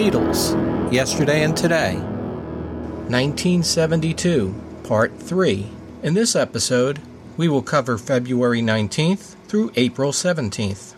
[0.00, 0.56] Beatles,
[0.90, 1.96] Yesterday and Today.
[3.12, 5.66] 1972, Part 3.
[6.02, 7.02] In this episode,
[7.36, 10.94] we will cover February 19th through April 17th.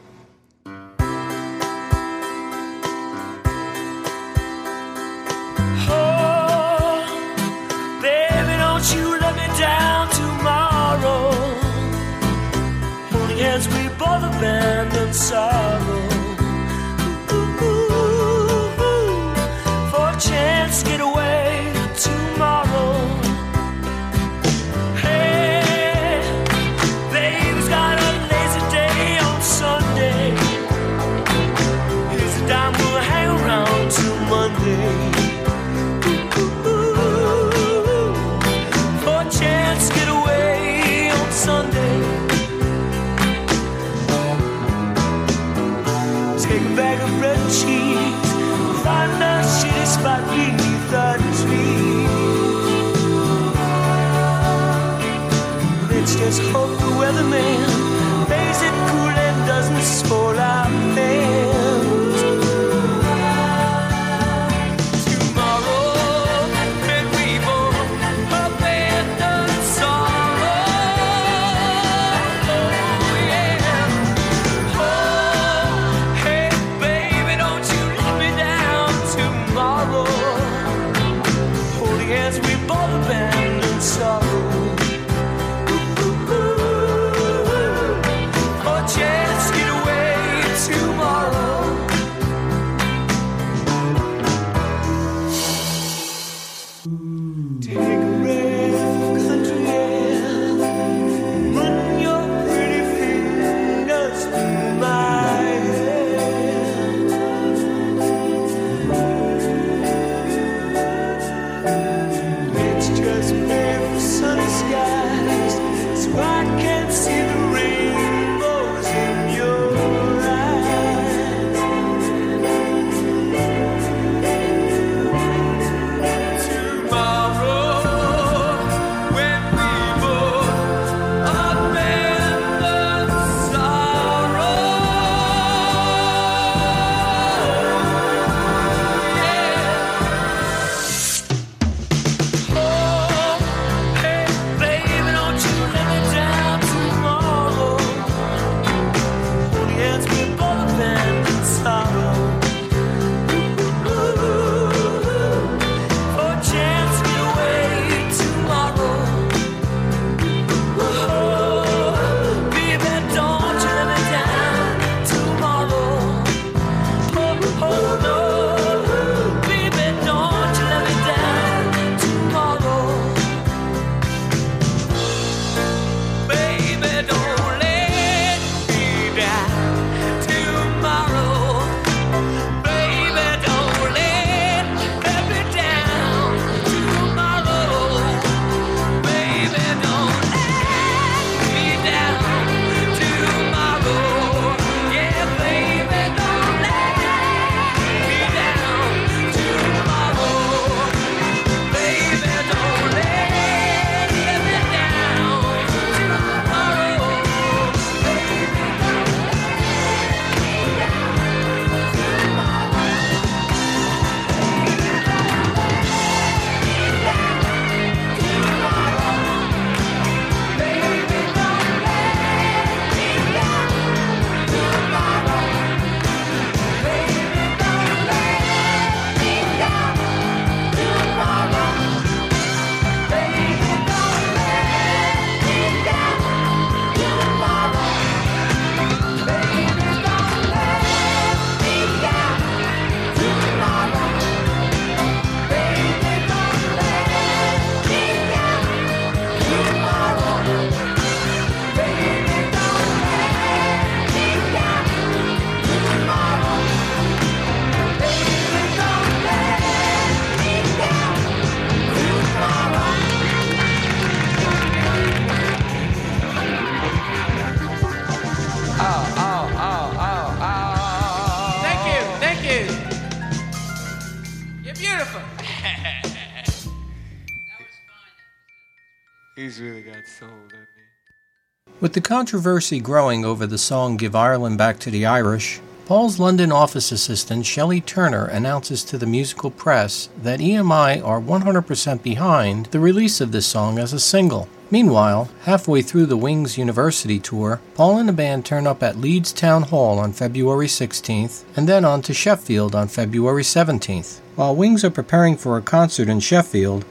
[281.93, 286.51] With the controversy growing over the song Give Ireland Back to the Irish, Paul's London
[286.51, 292.81] office assistant Shelley Turner announces to the musical press that EMI are 100% behind the
[292.81, 294.49] release of this song as a single.
[294.71, 299.31] Meanwhile, halfway through the Wings University tour, Paul and the band turn up at Leeds
[299.31, 304.21] Town Hall on February 16th and then on to Sheffield on February 17th.
[304.35, 306.87] While Wings are preparing for a concert in Sheffield,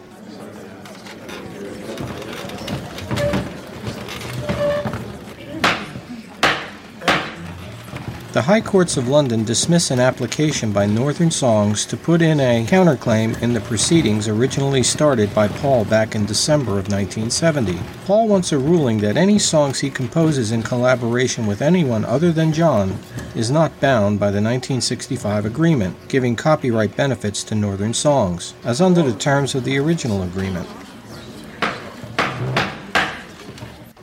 [8.34, 12.66] The High Courts of London dismiss an application by Northern Songs to put in a
[12.66, 17.78] counterclaim in the proceedings originally started by Paul back in December of 1970.
[18.06, 22.54] Paul wants a ruling that any songs he composes in collaboration with anyone other than
[22.54, 23.00] John
[23.36, 29.04] is not bound by the 1965 agreement, giving copyright benefits to Northern Songs, as under
[29.04, 30.70] the terms of the original agreement.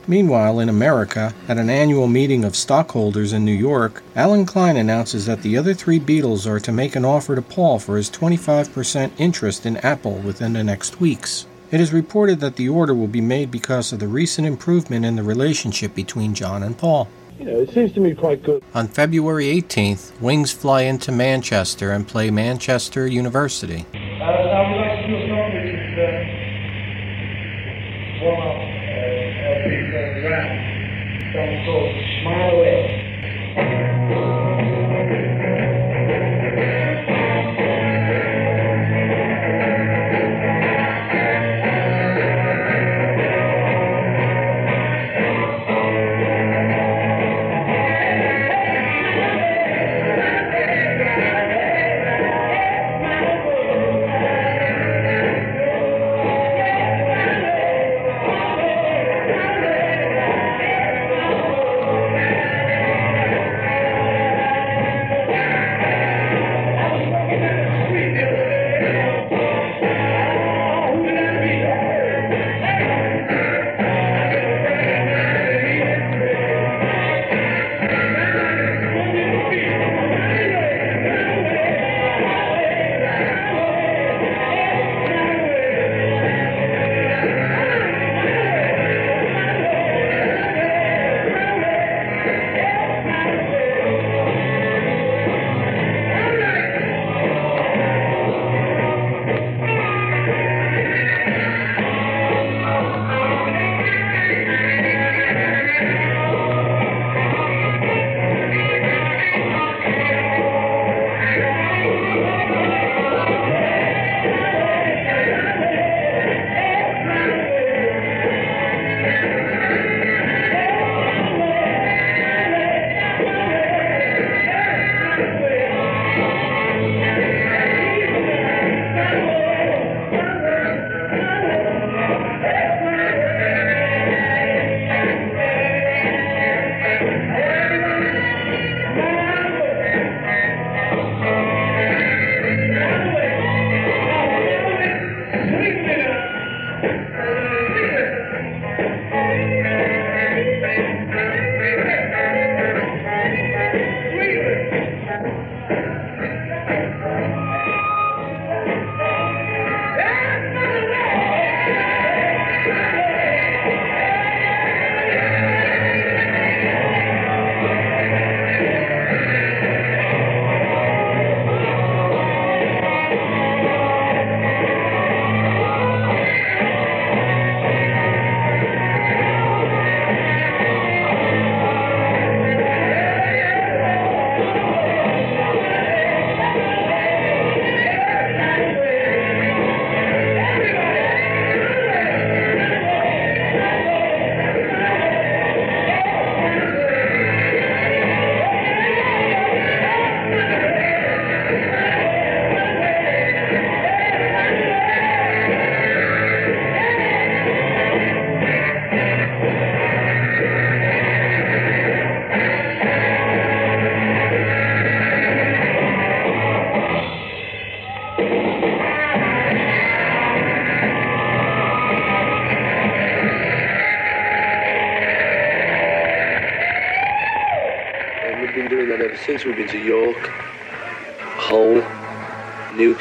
[0.09, 5.27] Meanwhile, in America, at an annual meeting of stockholders in New York, Allen Klein announces
[5.27, 9.11] that the other three Beatles are to make an offer to Paul for his 25%
[9.19, 11.45] interest in Apple within the next weeks.
[11.69, 15.15] It is reported that the order will be made because of the recent improvement in
[15.15, 17.07] the relationship between John and Paul.
[17.37, 18.63] You know, it seems to me quite good.
[18.73, 23.85] On February 18th, Wings fly into Manchester and play Manchester University.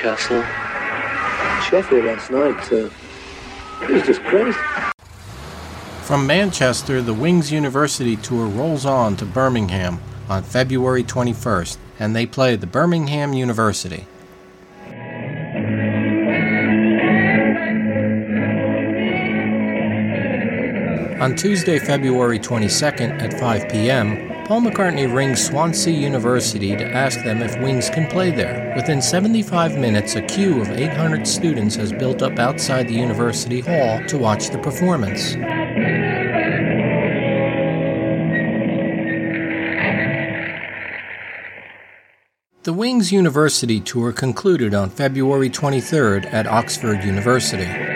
[0.09, 0.43] Newcastle,
[1.69, 2.73] Sheffield last night.
[2.73, 2.89] Uh,
[3.83, 4.59] it was just crazy.
[6.01, 10.01] From Manchester, the Wings University tour rolls on to Birmingham
[10.31, 14.07] on February 21st, and they play the Birmingham University.
[21.21, 27.43] On Tuesday, February 22nd at 5 p.m., Paul McCartney rings Swansea University to ask them
[27.43, 28.73] if Wings can play there.
[28.75, 34.03] Within 75 minutes, a queue of 800 students has built up outside the university hall
[34.07, 35.35] to watch the performance.
[42.63, 47.88] The Wings University tour concluded on February 23rd at Oxford University.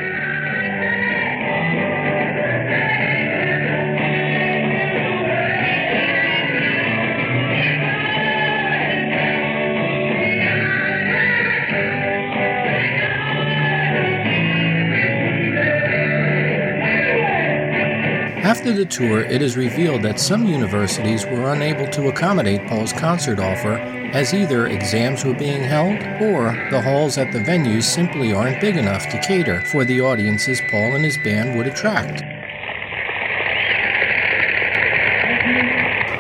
[18.83, 23.75] The tour, it is revealed that some universities were unable to accommodate Paul's concert offer
[24.13, 28.77] as either exams were being held or the halls at the venues simply aren't big
[28.77, 32.23] enough to cater for the audiences Paul and his band would attract.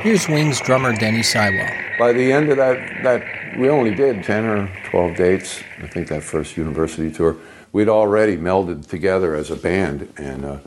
[0.04, 1.98] Here's Wings drummer Denny Seiwell.
[1.98, 5.64] By the end of that, that we only did 10 or 12 dates.
[5.82, 7.36] I think that first university tour.
[7.72, 10.58] We'd already melded together as a band, and uh,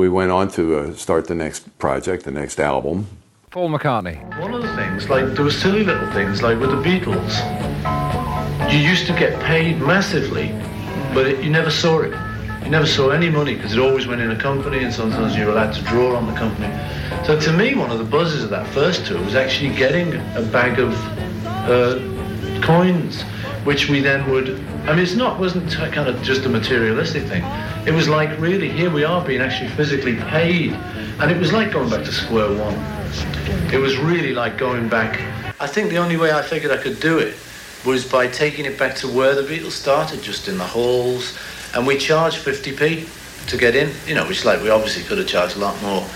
[0.00, 3.06] we went on to uh, start the next project, the next album.
[3.50, 4.16] Paul McCartney.
[4.40, 7.32] One of the things, like there were silly little things, like with the Beatles.
[8.72, 10.52] You used to get paid massively,
[11.12, 12.14] but it, you never saw it.
[12.64, 15.44] You never saw any money because it always went in a company, and sometimes you
[15.44, 16.72] were allowed to draw on the company.
[17.26, 20.42] So to me, one of the buzzes of that first tour was actually getting a
[20.50, 20.94] bag of
[21.68, 21.98] uh,
[22.62, 23.20] coins,
[23.64, 24.48] which we then would.
[24.88, 27.44] I mean, it's not wasn't kind of just a materialistic thing.
[27.86, 30.72] It was like really here we are being actually physically paid,
[31.18, 32.74] and it was like going back to square one.
[33.72, 35.18] It was really like going back.
[35.58, 37.36] I think the only way I figured I could do it
[37.86, 41.38] was by taking it back to where the Beatles started, just in the halls,
[41.74, 43.90] and we charged 50p to get in.
[44.06, 46.06] You know, which like we obviously could have charged a lot more,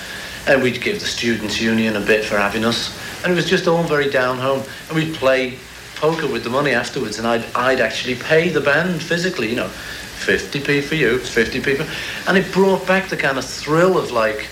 [0.46, 2.94] and we'd give the students' union a bit for having us,
[3.24, 5.56] and it was just all very down home, and we'd play
[5.96, 9.70] poker with the money afterwards, and I'd I'd actually pay the band physically, you know.
[10.26, 12.28] 50p for you, 50p for...
[12.28, 14.46] And it brought back the kind of thrill of like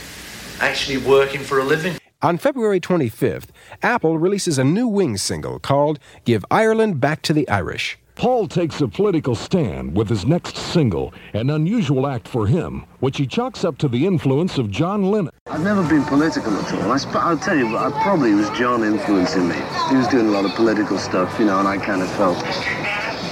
[0.61, 1.97] actually working for a living.
[2.23, 3.49] On February 25th,
[3.83, 7.99] Apple releases a new Wings single called Give Ireland Back to the Irish.
[8.15, 13.17] Paul takes a political stand with his next single, an unusual act for him, which
[13.17, 15.33] he chalks up to the influence of John Lennon.
[15.47, 16.93] I've never been political at all.
[16.93, 19.57] I sp- I'll tell you, I probably was John influencing me.
[19.89, 22.37] He was doing a lot of political stuff, you know, and I kind of felt,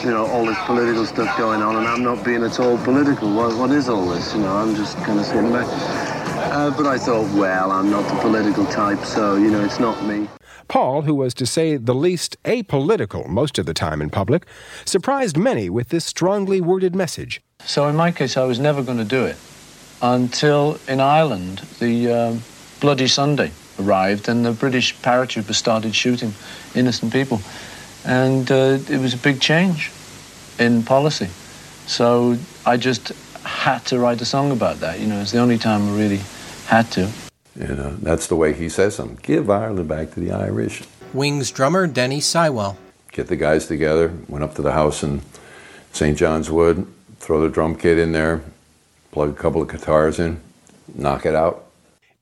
[0.04, 3.33] you know, all this political stuff going on, and I'm not being at all political.
[3.35, 4.35] What, what is all this?
[4.35, 5.66] You know, I'm just kind of sitting back.
[6.52, 10.02] Uh, but I thought, well, I'm not the political type, so, you know, it's not
[10.04, 10.28] me.
[10.69, 14.47] Paul, who was to say the least apolitical most of the time in public,
[14.85, 17.42] surprised many with this strongly worded message.
[17.64, 19.37] So in my case, I was never going to do it
[20.00, 22.42] until in Ireland the um,
[22.80, 26.35] Bloody Sunday arrived and the British paratroopers started shooting
[26.75, 27.40] innocent people,
[28.04, 29.90] and uh, it was a big change
[30.59, 31.28] in policy.
[31.87, 33.09] So I just
[33.45, 35.00] had to write a song about that.
[35.00, 36.21] You know, it's the only time I really
[36.66, 37.11] had to.
[37.57, 39.19] You know, that's the way he says them.
[39.23, 40.83] Give Ireland back to the Irish.
[41.12, 42.76] Wings drummer Denny Seiwell.
[43.12, 45.23] Get the guys together, went up to the house in
[45.92, 46.16] St.
[46.16, 46.87] John's Wood,
[47.19, 48.42] throw the drum kit in there,
[49.11, 50.40] plug a couple of guitars in,
[50.95, 51.66] knock it out.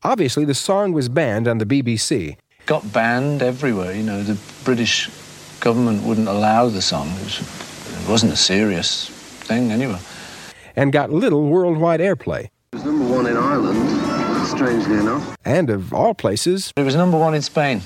[0.02, 2.36] Obviously, the song was banned on the BBC.
[2.64, 3.92] Got banned everywhere.
[3.94, 5.08] You know, the British
[5.60, 7.08] government wouldn't allow the song.
[7.08, 9.08] It, was, it wasn't a serious
[9.48, 9.98] thing anyway.
[10.76, 12.44] and got little worldwide airplay.
[12.72, 15.36] It was number one in Ireland, strangely enough.
[15.44, 17.82] And of all places, It was number one in Spain.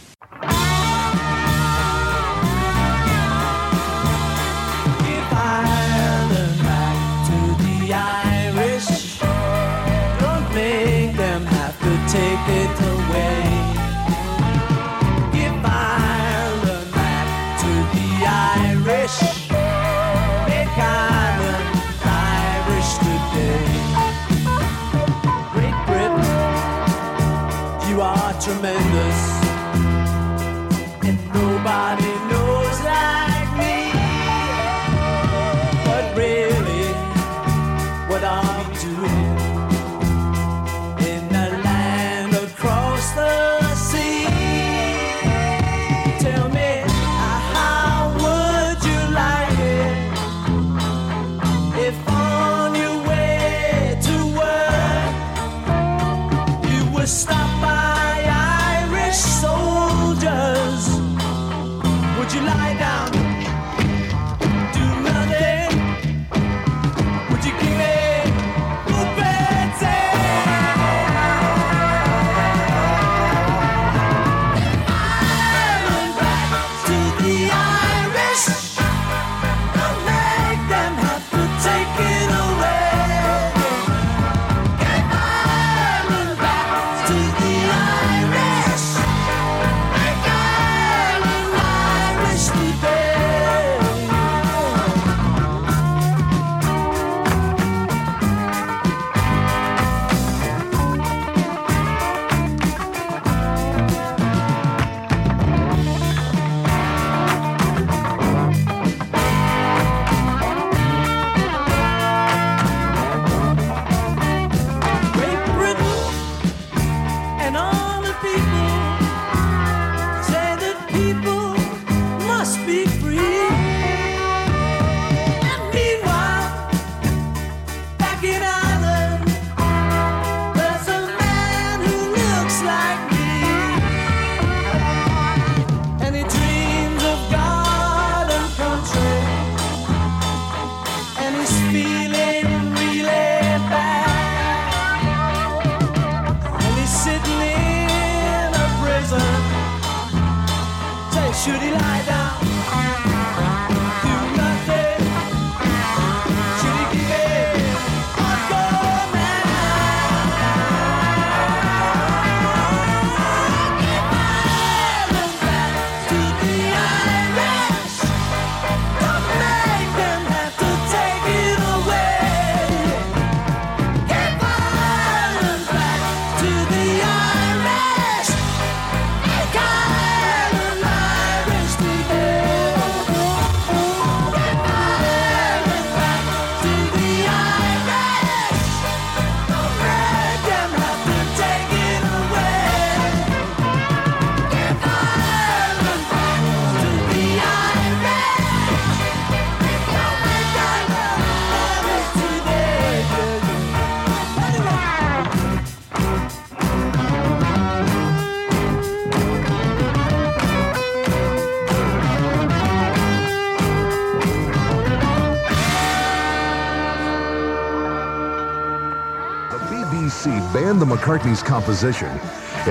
[221.03, 222.09] McCartney's composition.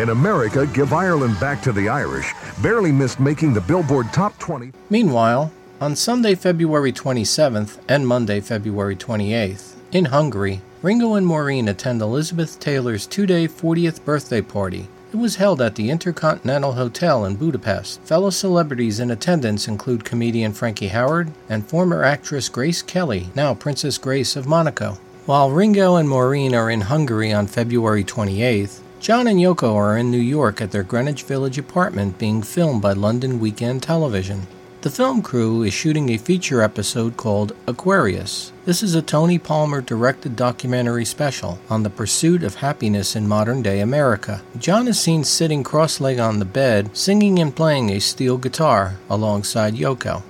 [0.01, 4.71] In America, Give Ireland Back to the Irish barely missed making the Billboard Top 20.
[4.89, 12.01] Meanwhile, on Sunday, February 27th and Monday, February 28th, in Hungary, Ringo and Maureen attend
[12.01, 14.87] Elizabeth Taylor's two day 40th birthday party.
[15.11, 17.99] It was held at the Intercontinental Hotel in Budapest.
[18.03, 23.97] Fellow celebrities in attendance include comedian Frankie Howerd and former actress Grace Kelly, now Princess
[23.97, 24.97] Grace of Monaco.
[25.27, 30.09] While Ringo and Maureen are in Hungary on February 28th, John and Yoko are in
[30.09, 34.47] New York at their Greenwich Village apartment being filmed by London Weekend Television.
[34.81, 38.51] The film crew is shooting a feature episode called Aquarius.
[38.65, 43.61] This is a Tony Palmer directed documentary special on the pursuit of happiness in modern
[43.61, 44.41] day America.
[44.57, 48.95] John is seen sitting cross legged on the bed, singing and playing a steel guitar
[49.07, 50.23] alongside Yoko.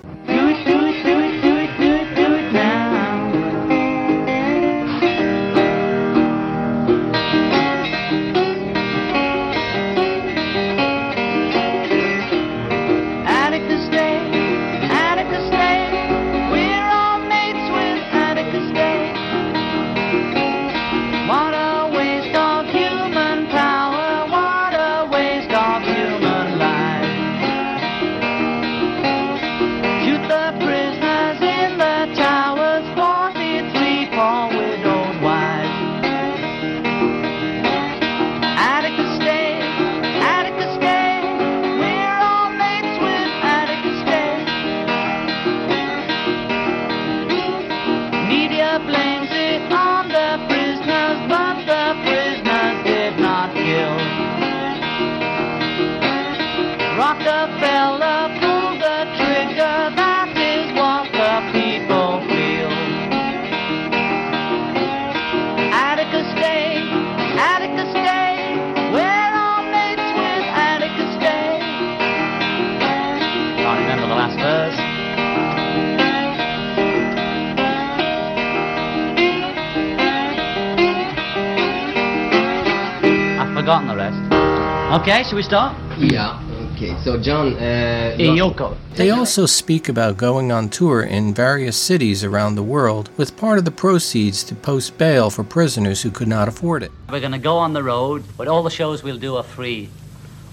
[85.31, 85.31] Rest.
[85.31, 85.77] Okay, shall we start?
[85.99, 86.71] Yeah.
[86.75, 86.97] Okay.
[87.03, 88.75] So John, uh, Hey, Yoko.
[88.95, 93.57] They also speak about going on tour in various cities around the world with part
[93.57, 96.91] of the proceeds to post bail for prisoners who could not afford it.
[97.09, 99.89] We're going to go on the road, but all the shows we'll do are free.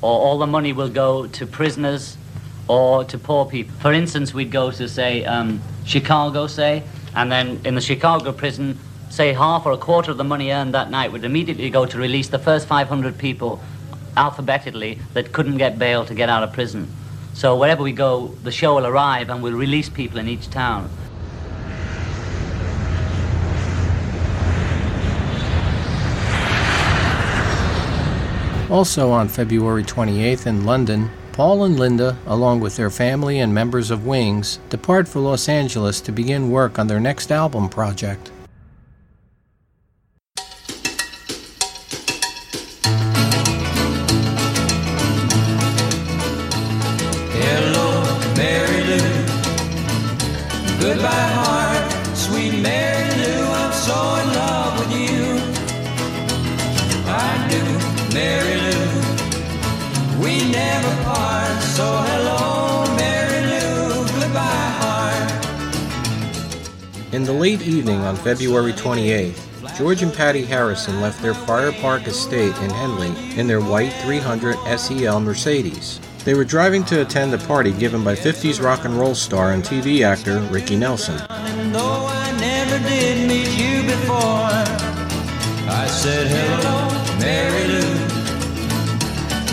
[0.01, 2.17] Or all the money will go to prisoners
[2.69, 3.75] or to poor people.
[3.81, 8.79] For instance, we'd go to, say, um, Chicago, say, and then in the Chicago prison,
[9.11, 11.99] say half or a quarter of the money earned that night would immediately go to
[11.99, 13.61] release the first 500 people
[14.18, 16.88] alphabetically that couldn't get bail to get out of prison.
[17.35, 20.90] So wherever we go, the show will arrive and we'll release people in each town.
[28.68, 33.90] Also on February 28th in London, Paul and Linda, along with their family and members
[33.90, 38.33] of Wings, depart for Los Angeles to begin work on their next album project.
[68.29, 73.09] February 28th, George and Pattie Harrison left their Friar Park estate in Henley
[73.41, 75.99] in their white 300 SEL Mercedes.
[76.27, 79.64] They were driving to attend a party given by 50s rock and roll star and
[79.64, 81.17] TV actor Ricky Nelson.
[81.31, 81.47] I
[85.88, 87.95] said hello, Mary Lou.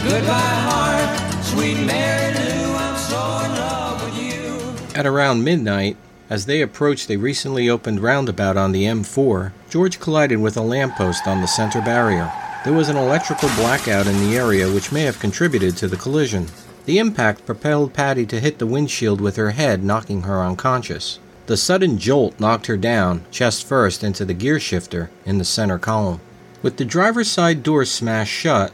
[0.03, 2.75] Goodbye, heart, sweet Mary Lou.
[2.75, 4.99] I'm so in love with you.
[4.99, 5.95] At around midnight,
[6.29, 11.27] as they approached a recently opened roundabout on the M4, George collided with a lamppost
[11.27, 12.31] on the center barrier.
[12.63, 16.47] There was an electrical blackout in the area which may have contributed to the collision.
[16.85, 21.19] The impact propelled Pattie to hit the windshield with her head, knocking her unconscious.
[21.45, 25.77] The sudden jolt knocked her down, chest first, into the gear shifter in the center
[25.77, 26.21] column.
[26.63, 28.71] With the driver's side door smashed shut,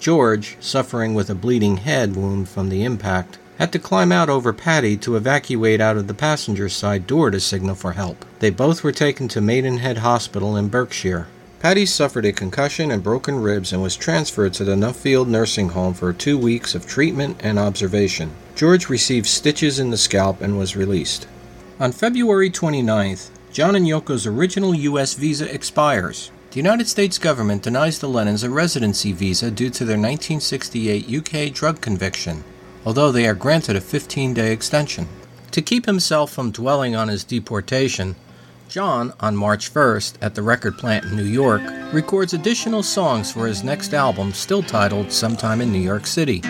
[0.00, 4.52] George, suffering with a bleeding head wound from the impact, had to climb out over
[4.52, 8.24] Pattie to evacuate out of the passenger side door to signal for help.
[8.38, 11.26] They both were taken to Maidenhead Hospital in Berkshire.
[11.58, 15.92] Pattie suffered a concussion and broken ribs and was transferred to the Nuffield Nursing Home
[15.92, 18.30] for two weeks of treatment and observation.
[18.54, 21.26] George received stitches in the scalp and was released.
[21.80, 25.14] On February 29th, John and Yoko's original U.S.
[25.14, 26.30] visa expires.
[26.52, 31.52] The United States government denies the Lennons a residency visa due to their 1968 UK
[31.52, 32.44] drug conviction,
[32.88, 35.06] although they are granted a 15 day extension.
[35.50, 38.16] To keep himself from dwelling on his deportation,
[38.70, 41.60] John, on March 1st, at the record plant in New York,
[41.92, 46.40] records additional songs for his next album, still titled Sometime in New York City.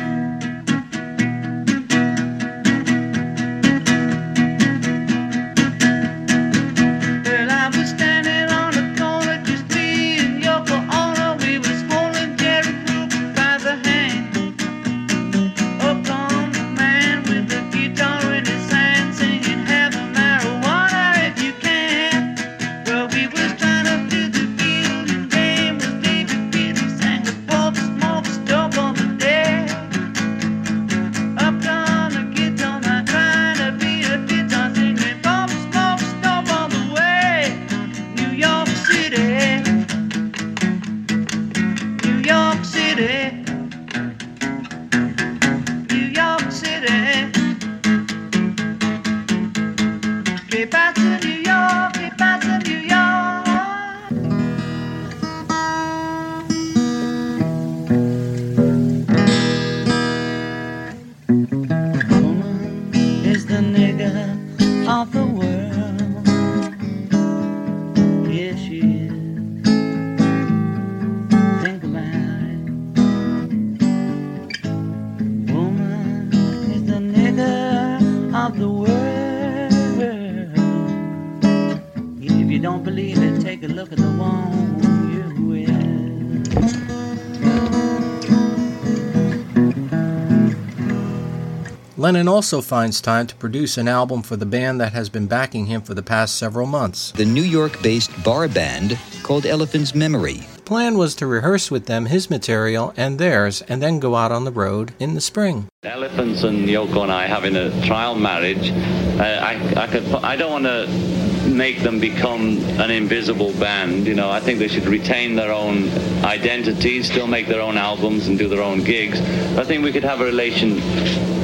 [92.19, 95.67] Lennon also finds time to produce an album for the band that has been backing
[95.67, 97.13] him for the past several months.
[97.13, 100.39] The New York based bar band called Elephant's Memory.
[100.57, 104.33] The plan was to rehearse with them his material and theirs and then go out
[104.33, 105.69] on the road in the spring.
[105.85, 108.73] Elephants and Yoko and I having a trial marriage.
[108.73, 111.18] Uh, I, I could, I don't want to
[111.59, 114.07] make them become an invisible band.
[114.07, 115.89] You know, I think they should retain their own
[116.25, 119.21] identities, still make their own albums and do their own gigs.
[119.59, 120.77] I think we could have a relation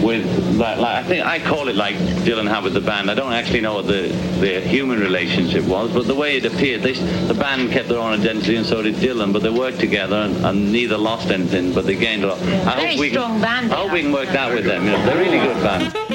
[0.02, 0.24] with,
[0.56, 1.96] like, like I think I call it like
[2.26, 3.10] Dylan had with the band.
[3.10, 4.02] I don't actually know what the,
[4.40, 8.12] the human relationship was, but the way it appeared, they, the band kept their own
[8.20, 9.32] identity and so did Dylan.
[9.32, 12.38] But they worked together and, and neither lost anything, but they gained a lot.
[12.38, 14.84] I Very hope we strong can, band I hope we can work that with them.
[14.84, 16.13] You know, they're a really good band.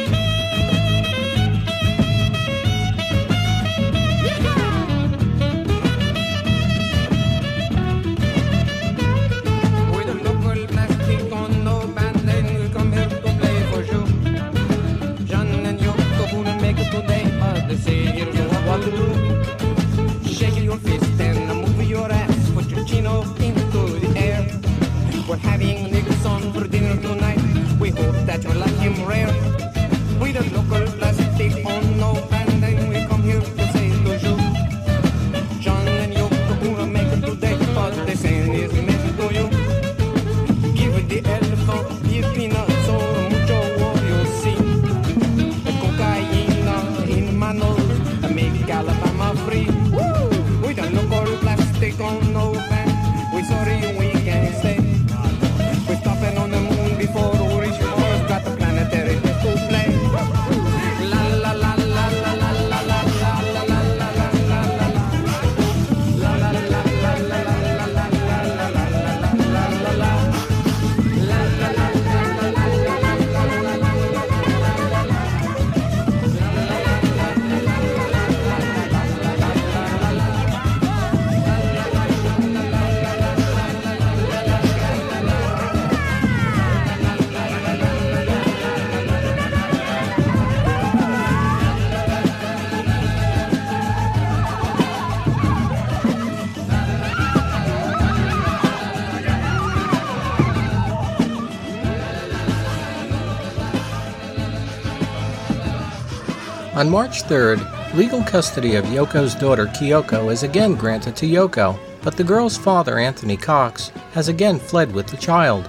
[106.79, 112.15] On March 3rd, legal custody of Yoko's daughter Kyoko is again granted to Yoko, but
[112.15, 115.67] the girl's father, Anthony Cox, has again fled with the child.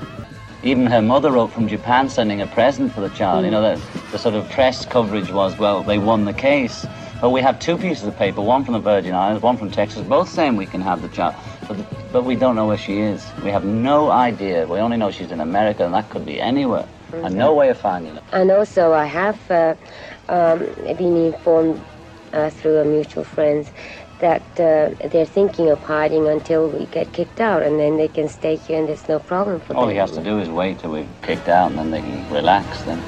[0.63, 3.45] Even her mother wrote from Japan sending a present for the child.
[3.45, 6.87] You know, the, the sort of press coverage was, well, they won the case.
[7.21, 10.07] But we have two pieces of paper, one from the Virgin Islands, one from Texas,
[10.07, 11.35] both saying we can have the child.
[11.67, 13.27] But, the, but we don't know where she is.
[13.43, 14.65] We have no idea.
[14.69, 16.87] We only know she's in America, and that could be anywhere.
[17.13, 18.23] And no way of finding her.
[18.33, 19.75] And also, I have uh,
[20.31, 20.59] um,
[20.97, 21.81] been informed
[22.33, 23.71] uh, through a mutual friends
[24.21, 28.29] that uh, they're thinking of hiding until we get kicked out, and then they can
[28.29, 29.85] stay here, and there's no problem for All them.
[29.85, 32.31] All he has to do is wait till we're kicked out, and then they can
[32.31, 33.03] relax then.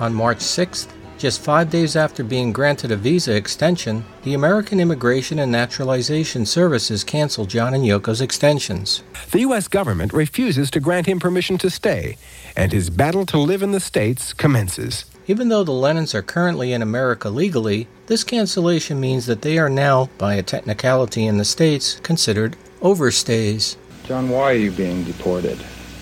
[0.00, 0.88] On March 6th,
[1.18, 7.04] just five days after being granted a visa extension, the American Immigration and Naturalization Services
[7.04, 9.02] canceled John and Yoko's extensions.
[9.30, 9.68] The U.S.
[9.68, 12.16] government refuses to grant him permission to stay,
[12.56, 15.09] and his battle to live in the States commences.
[15.26, 19.68] Even though the Lennons are currently in America legally, this cancellation means that they are
[19.68, 23.76] now, by a technicality in the States, considered overstays.
[24.04, 25.58] John, why are you being deported?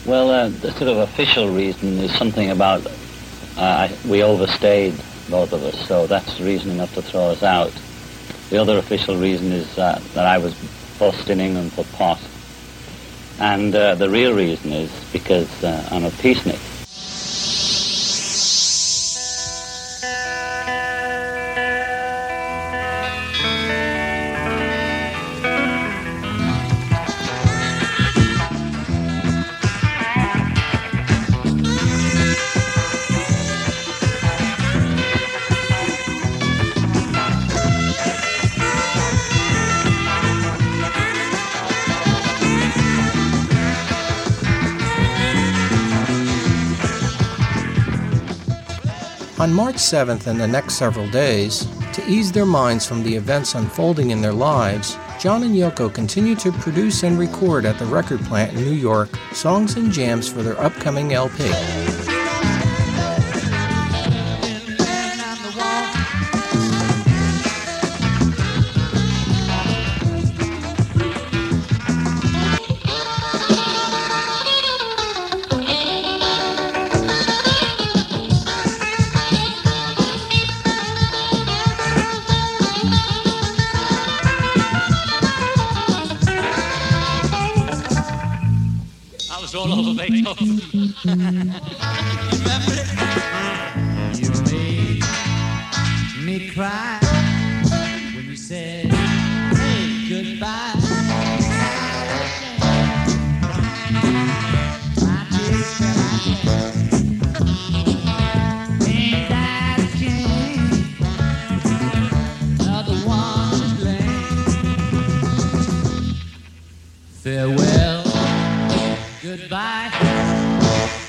[0.06, 2.86] Well, uh, the sort of official reason is something about
[3.56, 4.94] uh, we overstayed,
[5.28, 7.72] both of us, so that's reason enough to throw us out.
[8.50, 10.54] The other official reason is uh, that I was
[10.98, 12.20] bust in England for pot.
[13.40, 16.77] And uh, the real reason is because uh, I'm a peacenik.
[49.40, 53.54] On March 7th and the next several days, to ease their minds from the events
[53.54, 58.18] unfolding in their lives, John and Yoko continue to produce and record at the record
[58.22, 61.44] plant in New York songs and jams for their upcoming LP.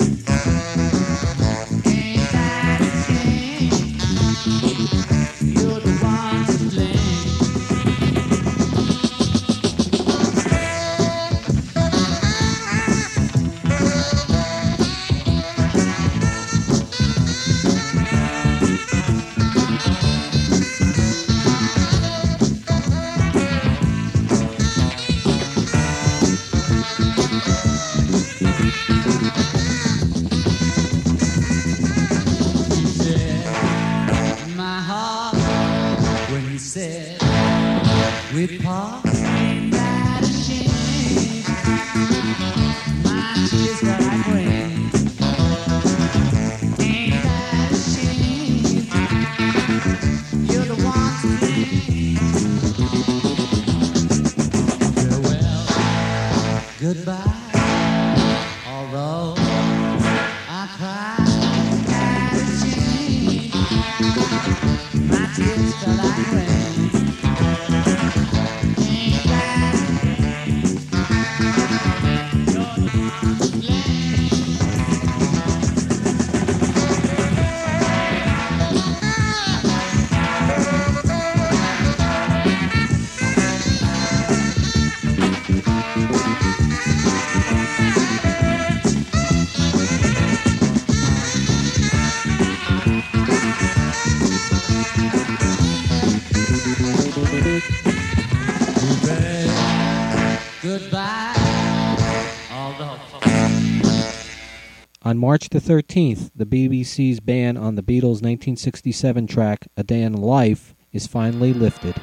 [105.22, 110.74] March the 13th, the BBC's ban on the Beatles' 1967 track A Day in Life
[110.90, 111.94] is finally lifted.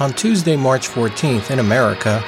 [0.00, 2.24] On Tuesday, March 14th, in America,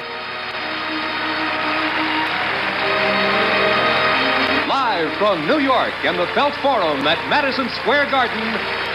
[4.69, 8.45] Live from New York and the Felt Forum at Madison Square Garden,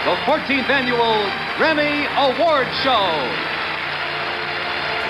[0.07, 1.27] the 14th annual
[1.59, 3.50] Grammy Award Show.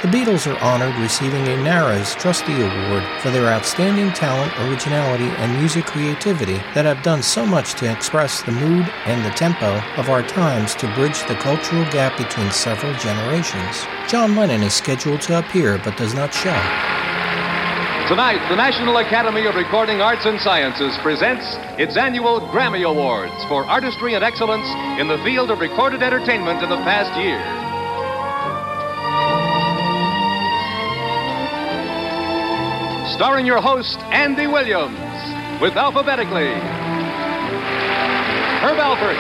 [0.02, 5.56] The Beatles are honored receiving a NARAS Trustee Award for their outstanding talent, originality, and
[5.60, 10.10] music creativity that have done so much to express the mood and the tempo of
[10.10, 13.86] our times to bridge the cultural gap between several generations.
[14.08, 16.58] John Lennon is scheduled to appear but does not show.
[18.08, 21.46] Tonight, the National Academy of Recording Arts and Sciences presents
[21.78, 24.66] its annual Grammy Awards for artistry and excellence
[25.00, 27.61] in the field of recorded entertainment in the past year.
[33.14, 34.98] Starring your host, Andy Williams,
[35.62, 36.56] with alphabetically
[38.64, 39.20] Herb Alpert,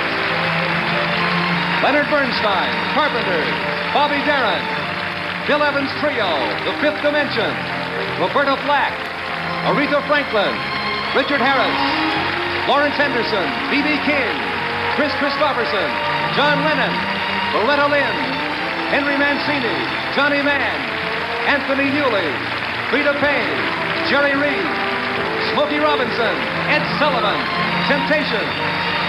[1.83, 3.51] Leonard Bernstein, Carpenters,
[3.93, 4.63] Bobby Darin,
[5.45, 6.29] Bill Evans Trio,
[6.63, 7.51] The Fifth Dimension,
[8.17, 8.95] Roberta Flack,
[9.67, 10.55] Aretha Franklin,
[11.13, 11.81] Richard Harris,
[12.71, 13.99] Lawrence Henderson, B.B.
[14.07, 14.33] King,
[14.95, 15.89] Kris Kristofferson,
[16.39, 16.95] John Lennon,
[17.53, 18.17] Loretta Lynn,
[18.89, 19.75] Henry Mancini,
[20.15, 20.79] Johnny Mann,
[21.45, 22.31] Anthony Newley,
[22.89, 24.67] Freda Payne, Jerry Reed,
[25.53, 26.33] Smokey Robinson,
[26.71, 27.37] Ed Sullivan,
[27.87, 28.45] Temptation,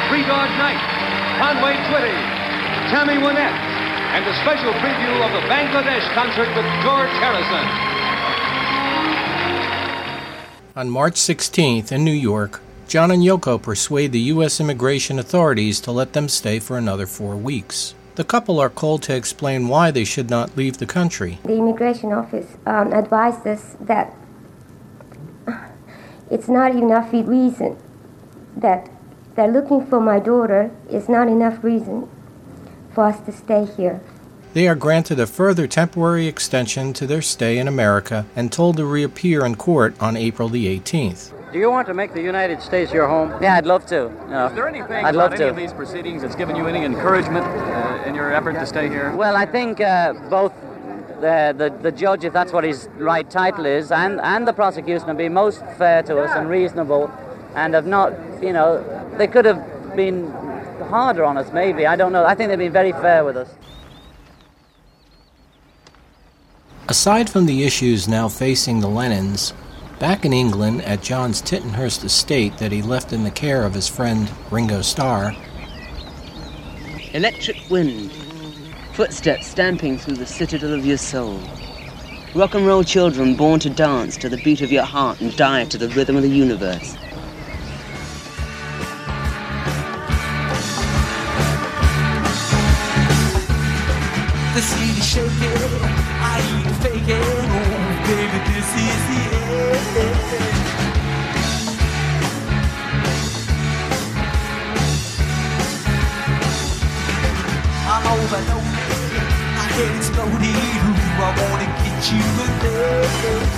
[0.09, 0.81] Three Dog Night,
[1.39, 2.17] Conway Twitty,
[2.91, 3.57] Tammy Wynette,
[4.13, 7.65] and a special preview of the Bangladesh concert with George Harrison.
[10.77, 14.61] On March 16th in New York, John and Yoko persuade the U.S.
[14.61, 17.95] immigration authorities to let them stay for another four weeks.
[18.17, 21.39] The couple are called to explain why they should not leave the country.
[21.45, 24.15] The immigration office um, advised us that
[26.33, 27.77] it's not enough reason
[28.57, 28.89] that
[29.35, 32.09] they're looking for my daughter is not enough reason
[32.95, 34.01] for us to stay here.
[34.55, 38.87] They are granted a further temporary extension to their stay in America and told to
[38.87, 41.33] reappear in court on April the 18th.
[41.53, 43.31] Do you want to make the United States your home?
[43.43, 44.09] Yeah, I'd love to.
[44.31, 44.47] No.
[44.47, 45.51] Is there anything I'd about love any to.
[45.51, 49.15] of these proceedings that's given you any encouragement uh, in your effort to stay here?
[49.15, 50.55] Well, I think uh, both
[51.23, 55.07] the, the the judge, if that's what his right title is, and and the prosecution
[55.07, 57.11] have been most fair to us and reasonable,
[57.55, 58.13] and have not,
[58.43, 58.83] you know,
[59.19, 59.63] they could have
[59.95, 60.31] been
[60.91, 61.53] harder on us.
[61.53, 62.25] Maybe I don't know.
[62.25, 63.49] I think they've been very fair with us.
[66.89, 69.55] Aside from the issues now facing the Lennons,
[70.01, 73.89] back in England at John's Tittenhurst estate that he left in the care of his
[73.89, 75.35] friend Ringo Starr,
[77.15, 78.11] Electric wind,
[78.93, 81.41] footsteps stamping through the citadel of your soul.
[82.35, 85.65] Rock and roll children born to dance to the beat of your heart and die
[85.67, 86.95] to the rhythm of the universe.
[94.55, 95.92] The city shaking,
[110.23, 110.55] head exploded.
[110.83, 113.49] Ooh, I wanna get you today.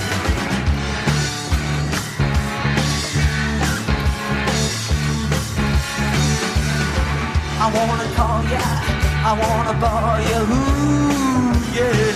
[7.57, 8.65] I wanna call ya,
[9.25, 12.09] I wanna ball ya, ooh, yeah.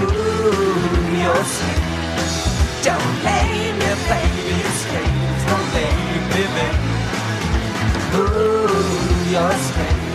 [0.00, 1.82] Ooh, you're sweet.
[2.82, 6.68] Don't blame me, baby, it's games, don't blame me, baby.
[8.16, 10.05] Ooh, you're sweet.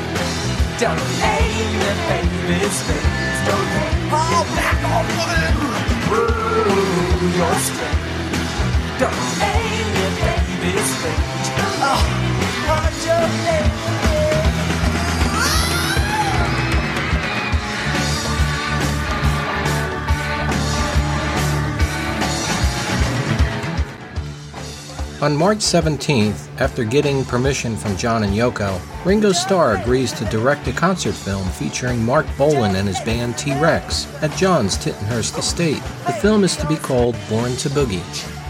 [0.82, 3.69] Don't blame me, baby, it's don't.
[4.11, 5.53] Oh, back off, woman.
[6.09, 7.97] Ooh, you're sweet.
[8.97, 11.49] Don't blame me, baby, it's games.
[11.86, 12.01] Oh,
[12.65, 14.00] what's your name?
[25.22, 30.67] On March 17th, after getting permission from John and Yoko, Ringo Starr agrees to direct
[30.67, 35.84] a concert film featuring Marc Bolan and his band T Rex at John's Tittenhurst estate.
[36.07, 38.40] The film is to be called Born to Boogie.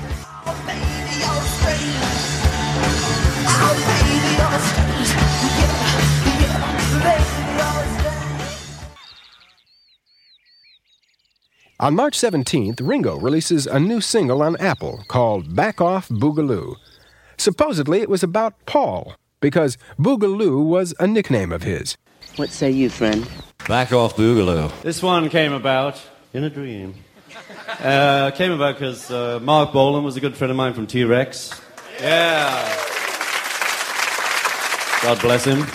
[11.81, 16.75] On March 17th, Ringo releases a new single on Apple called Back Off Boogaloo.
[17.39, 21.97] Supposedly, it was about Paul, because Boogaloo was a nickname of his.
[22.35, 23.27] What say you, friend?
[23.67, 24.79] Back off Boogaloo.
[24.83, 25.99] This one came about
[26.33, 26.93] in a dream.
[27.79, 31.03] Uh, came about because uh, Marc Bolan was a good friend of mine from T
[31.03, 31.59] Rex.
[31.99, 32.77] Yeah.
[35.01, 35.65] God bless him.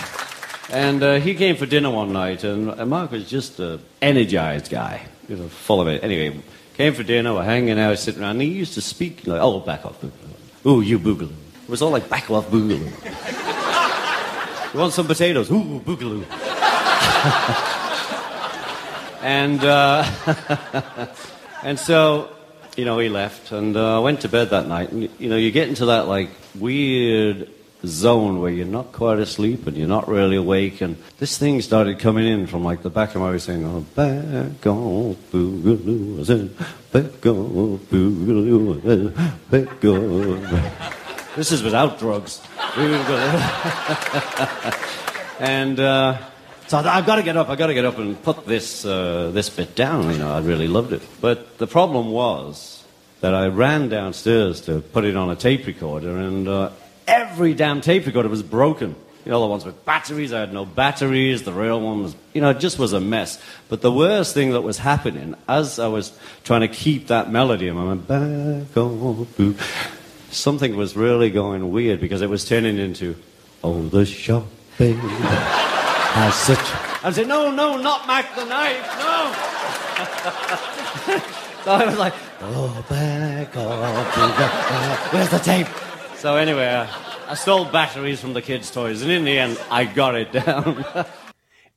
[0.69, 4.69] And uh, he came for dinner one night, and, and Marc was just an energized
[4.69, 6.03] guy, you know, full of it.
[6.03, 6.39] Anyway,
[6.75, 9.59] came for dinner, we're hanging out, sitting around, and he used to speak like, oh,
[9.59, 10.65] back off, Boogaloo.
[10.65, 11.33] Ooh, you Boogaloo.
[11.63, 12.79] It was all like, back off, Boogaloo.
[14.73, 15.51] you want some potatoes?
[15.51, 16.23] Ooh, Boogaloo.
[19.21, 21.07] and, uh,
[21.63, 22.29] and so,
[22.75, 25.37] you know, he left, and uh, I went to bed that night, and, you know,
[25.37, 27.49] you get into that, like, weird
[27.85, 30.81] zone where you're not quite asleep and you're not really awake.
[30.81, 33.81] And this thing started coming in from like the back of my head saying, oh,
[33.95, 36.57] back on boogaloo, I said,
[36.91, 39.13] back on boogaloo, I said,
[39.51, 40.41] back on.
[41.35, 42.41] This is without drugs.
[45.39, 46.17] and uh,
[46.67, 49.31] so I've got to get up, I've got to get up and put this, uh,
[49.31, 50.11] this bit down.
[50.11, 51.01] You know, I really loved it.
[51.21, 52.83] But the problem was
[53.21, 56.69] that I ran downstairs to put it on a tape recorder and uh,
[57.07, 58.95] every damn tape recorder was broken.
[59.25, 61.43] You know, the ones with batteries, I had no batteries.
[61.43, 63.41] The real one was, you know, it just was a mess.
[63.67, 67.67] But the worst thing that was happening, as I was trying to keep that melody
[67.67, 69.55] in my mind, back on, boo,
[70.31, 73.17] something was really going weird because it was turning into,
[73.63, 77.03] oh, the shopping has such.
[77.03, 79.33] I said, no, no, not Mack the Knife, no.
[81.65, 85.67] so I was like, oh, back back, where's the tape?
[86.17, 86.87] So anyway, uh,
[87.27, 90.85] I stole batteries from the kids' toys, and in the end, I got it down.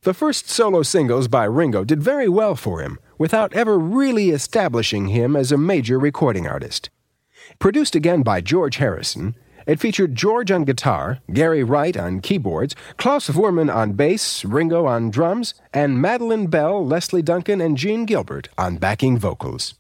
[0.03, 5.09] The first solo singles by Ringo did very well for him, without ever really establishing
[5.09, 6.89] him as a major recording artist.
[7.59, 9.35] Produced again by George Harrison,
[9.67, 15.11] it featured George on guitar, Gary Wright on keyboards, Klaus Voormann on bass, Ringo on
[15.11, 19.75] drums, and Madeline Bell, Lesley Duncan, and Jean Gilbert on backing vocals.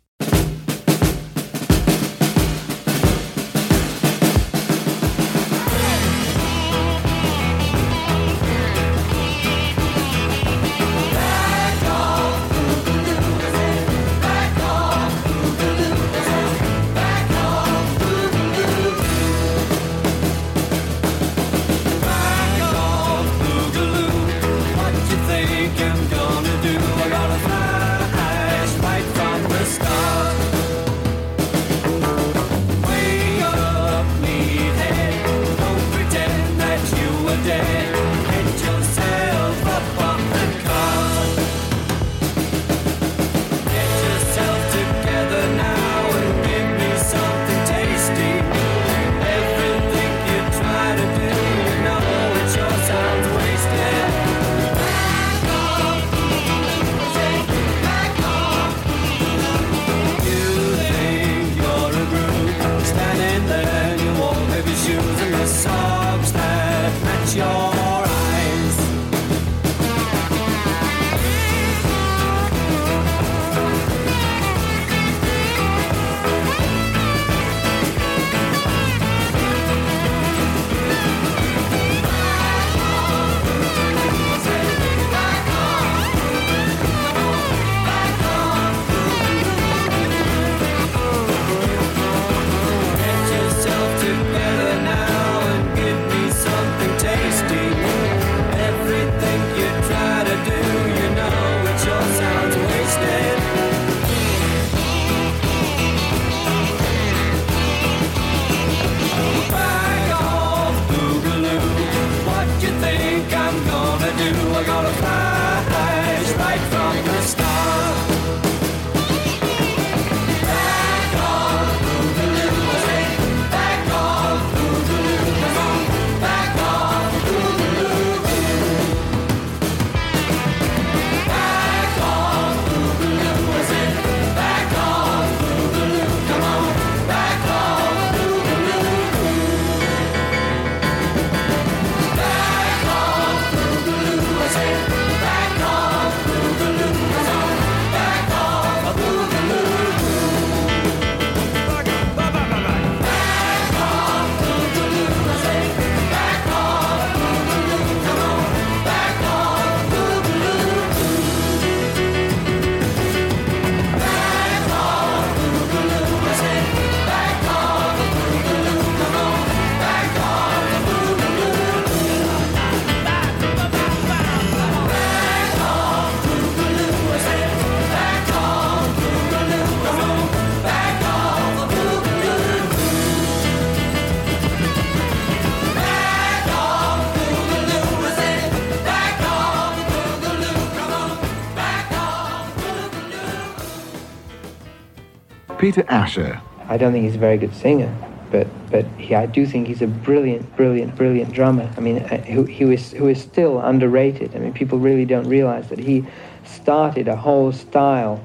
[195.60, 196.40] Peter Asher.
[196.68, 197.94] I don't think he's a very good singer,
[198.30, 201.70] but but he, I do think he's a brilliant, brilliant, brilliant drummer.
[201.76, 204.34] I mean, uh, who he was who is still underrated.
[204.34, 206.06] I mean, people really don't realize that he
[206.44, 208.24] started a whole style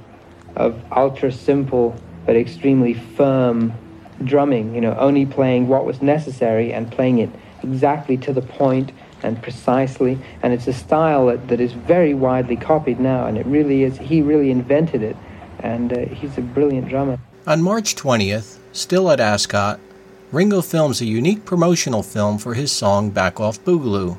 [0.55, 3.73] of ultra simple but extremely firm
[4.23, 4.73] drumming.
[4.73, 7.29] You know, only playing what was necessary and playing it
[7.61, 10.17] exactly to the point and precisely.
[10.41, 13.97] And it's a style that, that is very widely copied now, and it really is.
[13.97, 15.17] He really invented it,
[15.65, 17.19] and uh, he's a brilliant drummer.
[17.47, 19.79] On March 20th, still at Ascot,
[20.31, 24.17] Ringo films a unique promotional film for his song Back Off Boogaloo.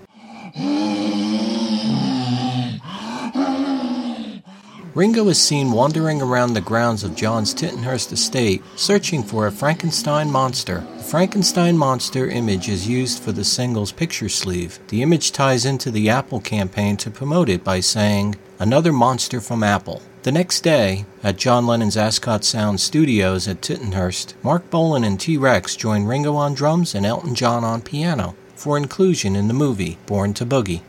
[4.94, 10.30] Ringo is seen wandering around the grounds of John's Tittenhurst estate, searching for a Frankenstein
[10.30, 10.86] monster.
[10.96, 14.78] The Frankenstein monster image is used for the single's picture sleeve.
[14.88, 19.62] The image ties into the Apple campaign to promote it by saying, Another monster from
[19.62, 20.00] Apple.
[20.26, 25.36] The next day, at John Lennon's Ascot Sound Studios at Tittenhurst, Marc Bolan and T
[25.36, 29.98] Rex join Ringo on drums and Elton John on piano for inclusion in the movie
[30.06, 30.82] Born to Boogie.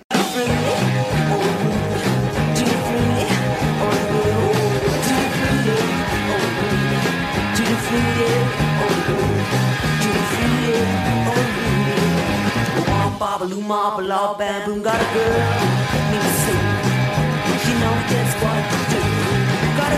[13.67, 15.76] Marble, all bam, boom, got a girl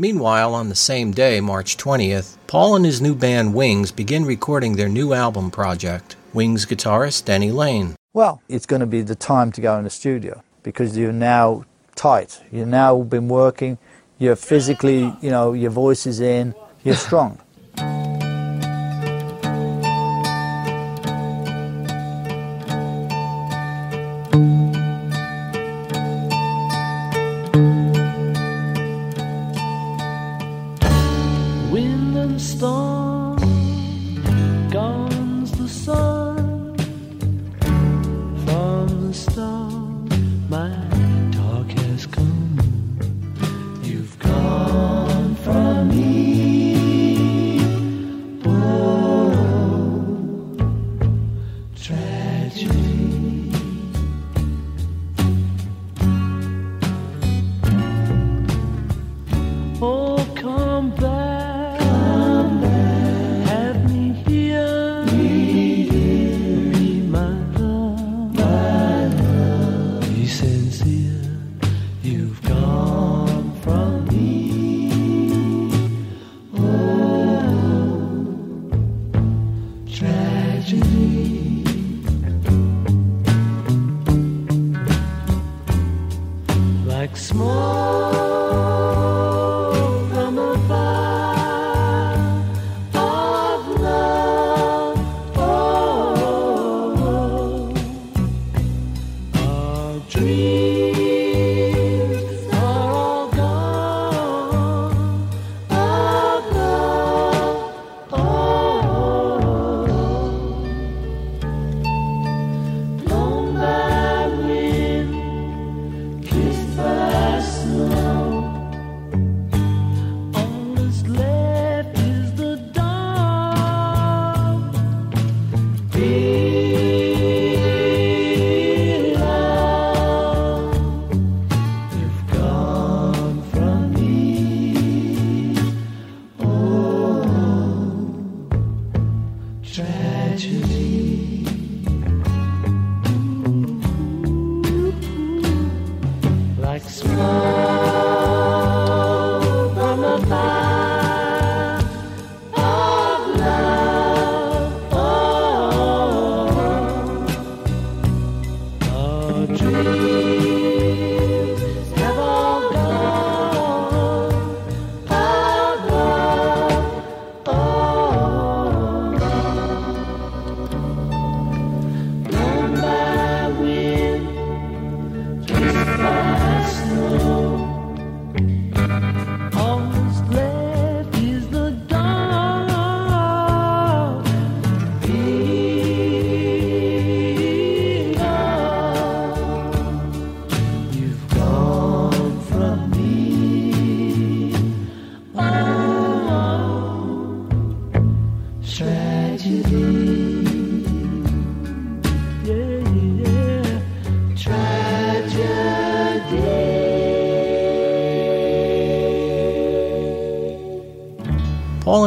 [0.00, 4.76] Meanwhile, on the same day, March 20th, Paul and his new band Wings begin recording
[4.76, 6.16] their new album project.
[6.32, 7.96] Wings guitarist Denny Laine.
[8.14, 11.66] Well, it's going to be the time to go in the studio because you're now
[11.96, 12.40] tight.
[12.50, 13.76] You've now been working.
[14.18, 16.54] You're physically, you know, your voice is in.
[16.82, 17.38] You're strong.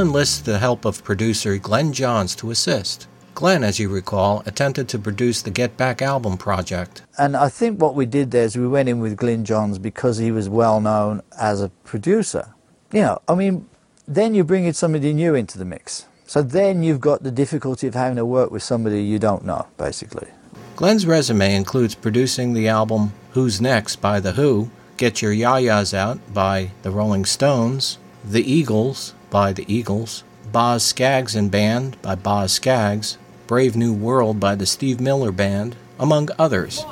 [0.04, 3.08] Enlists the help of producer Glyn Johns to assist.
[3.36, 7.04] Glyn, as you recall, attempted to produce the Get Back album project.
[7.18, 10.18] And I think what we did there is we went in with Glyn Johns because
[10.18, 12.54] he was well known as a producer.
[12.92, 13.66] You know, I mean,
[14.06, 16.06] then you bring in somebody new into the mix.
[16.28, 19.68] So then you've got the difficulty of having to work with somebody you don't know,
[19.78, 20.28] basically.
[20.76, 26.20] Glyn's resume includes producing the album Who's Next by The Who, Get Your Ya-Ya's Out
[26.34, 32.52] by The Rolling Stones, The Eagles by The Eagles, Boz Scaggs and Band by Boz
[32.52, 33.18] Scaggs,
[33.48, 36.86] Brave New World by the Steve Miller Band, among others.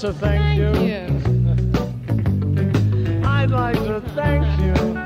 [0.00, 0.68] To thank, you.
[3.28, 4.99] I'd like to thank you.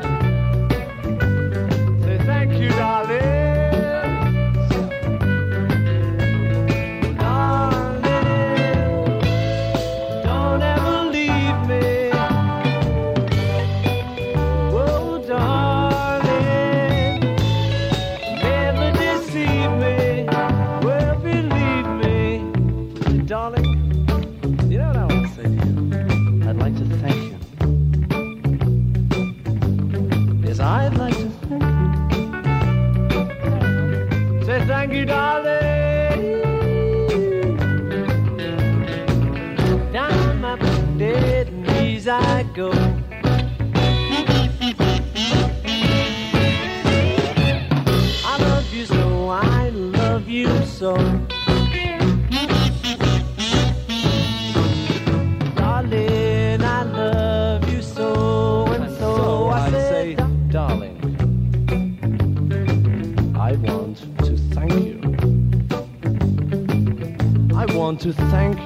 [68.05, 68.64] To thank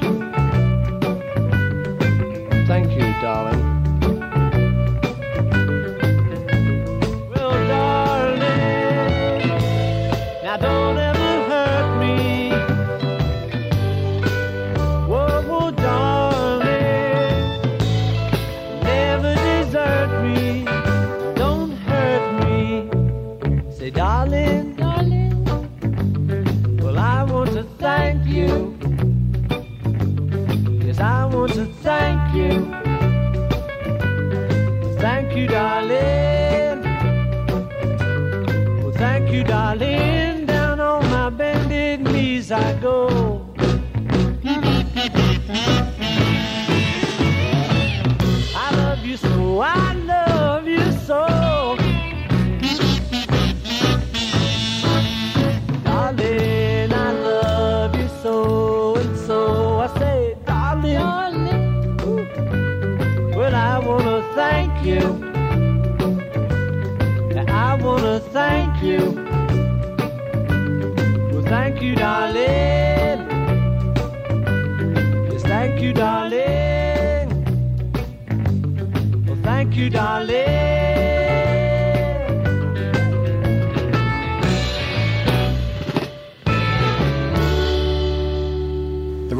[68.19, 69.13] To thank you.
[71.31, 73.21] Well, thank you, darling.
[75.31, 77.29] Yes, thank you, darling.
[79.25, 80.38] Well, thank you, darling.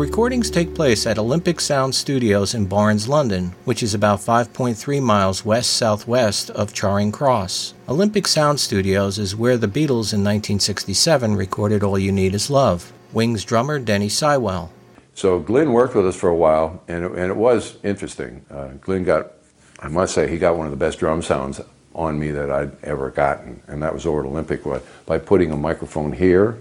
[0.09, 5.45] Recordings take place at Olympic Sound Studios in Barnes, London, which is about 5.3 miles
[5.45, 7.75] west southwest of Charing Cross.
[7.91, 12.91] Olympic Sound Studios is where the Beatles in 1967 recorded All You Need Is Love.
[13.13, 14.71] Wings drummer Denny Seiwell.
[15.15, 18.45] So Glyn worked with us for a while, and it, and it was interesting.
[18.51, 19.33] Uh, Glyn got,
[19.79, 21.61] I must say, he got one of the best drum sounds
[21.95, 25.53] on me that I'd ever gotten, and that was over at Olympic by, by putting
[25.53, 26.57] a microphone here,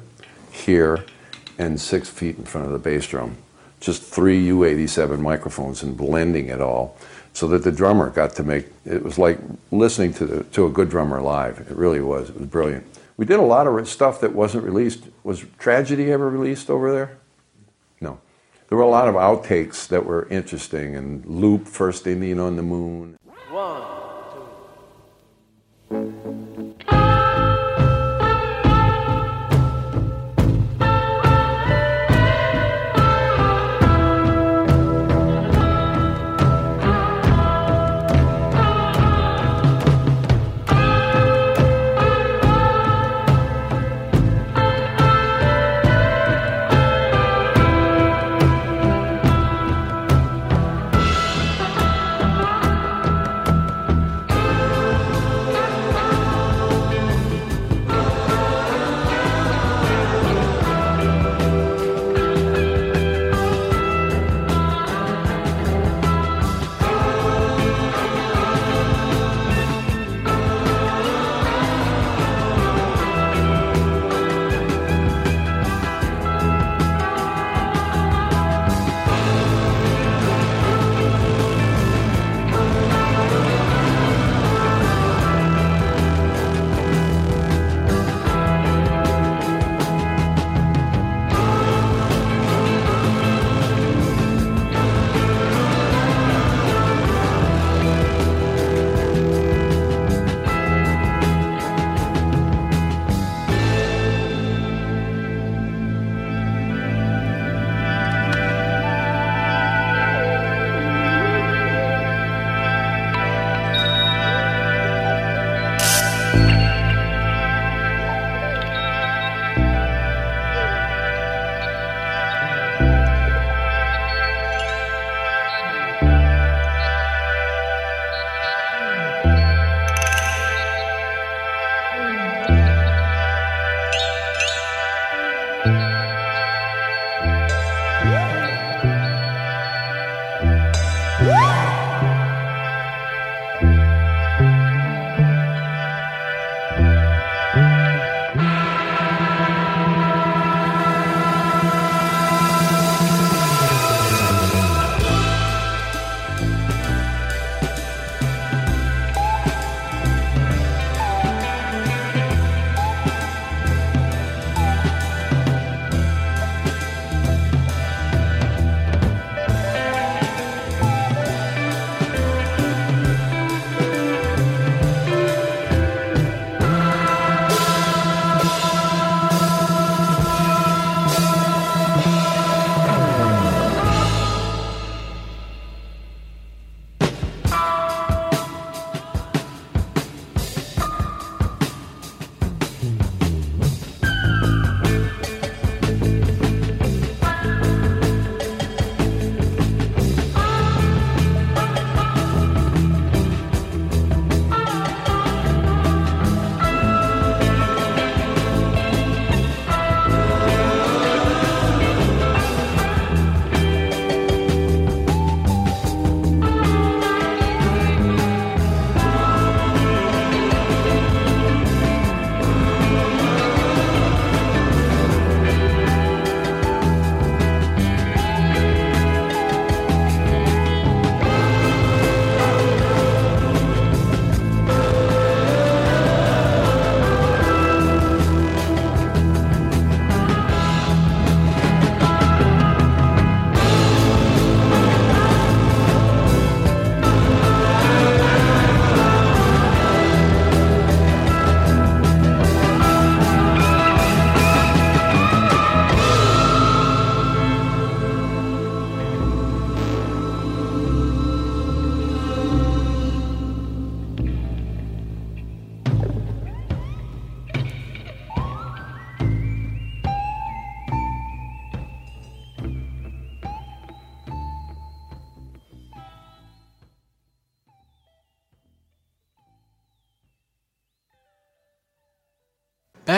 [0.51, 1.05] here,
[1.57, 3.37] and six feet in front of the bass drum.
[3.79, 6.97] Just three U87 microphones and blending it all
[7.33, 9.37] so that the drummer got to make it was like
[9.71, 11.59] listening to, the, to a good drummer live.
[11.59, 12.29] It really was.
[12.29, 12.85] It was brilliant.
[13.17, 15.03] We did a lot of stuff that wasn't released.
[15.23, 17.17] Was Tragedy ever released over there?
[18.01, 18.19] No.
[18.69, 22.63] There were a lot of outtakes that were interesting and Loup, First Indian on the
[22.63, 23.17] Moon.
[23.49, 23.81] One,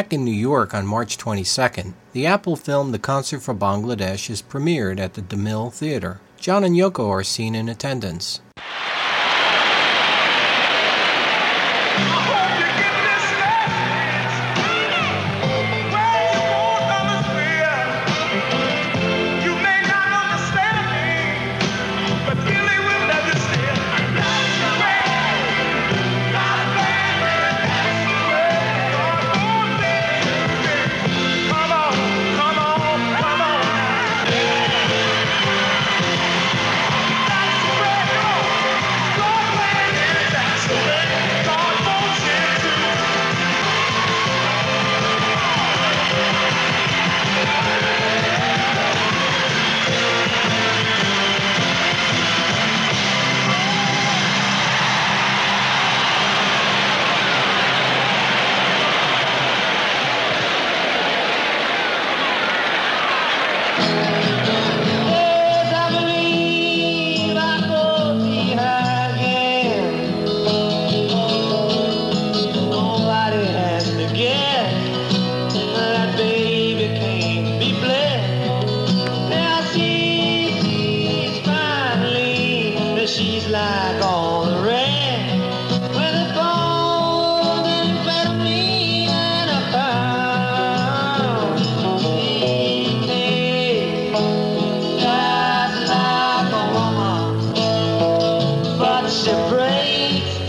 [0.09, 4.41] Back in New York on March 22nd, the Apple film The Concert for Bangladesh is
[4.41, 6.19] premiered at the DeMille Theater.
[6.39, 8.41] John and Yoko are seen in attendance.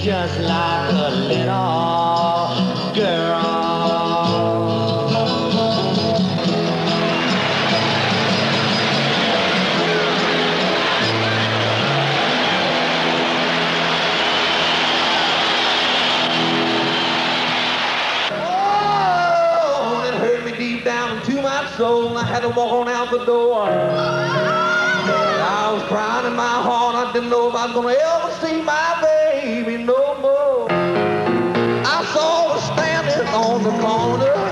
[0.02, 3.36] Just like a little girl.
[18.32, 22.16] Oh, it hurt me deep down into my soul.
[22.16, 23.68] I had to walk on out the door.
[23.68, 26.94] I was crying in my heart.
[26.94, 30.68] I didn't know if I was gonna ever see my baby no more.
[30.70, 34.49] I saw her standing on the corner.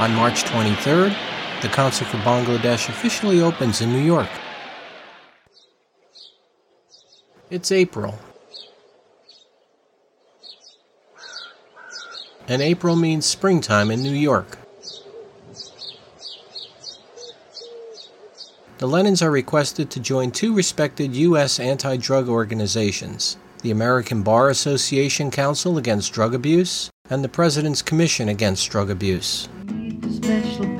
[0.00, 1.14] On March 23rd,
[1.60, 4.30] the Council for Bangladesh officially opens in New York.
[7.50, 8.18] It's April.
[12.48, 14.56] And April means springtime in New York.
[18.78, 21.60] The Lennons are requested to join two respected U.S.
[21.60, 28.30] anti drug organizations the American Bar Association Council Against Drug Abuse and the President's Commission
[28.30, 29.46] Against Drug Abuse.
[30.10, 30.79] Special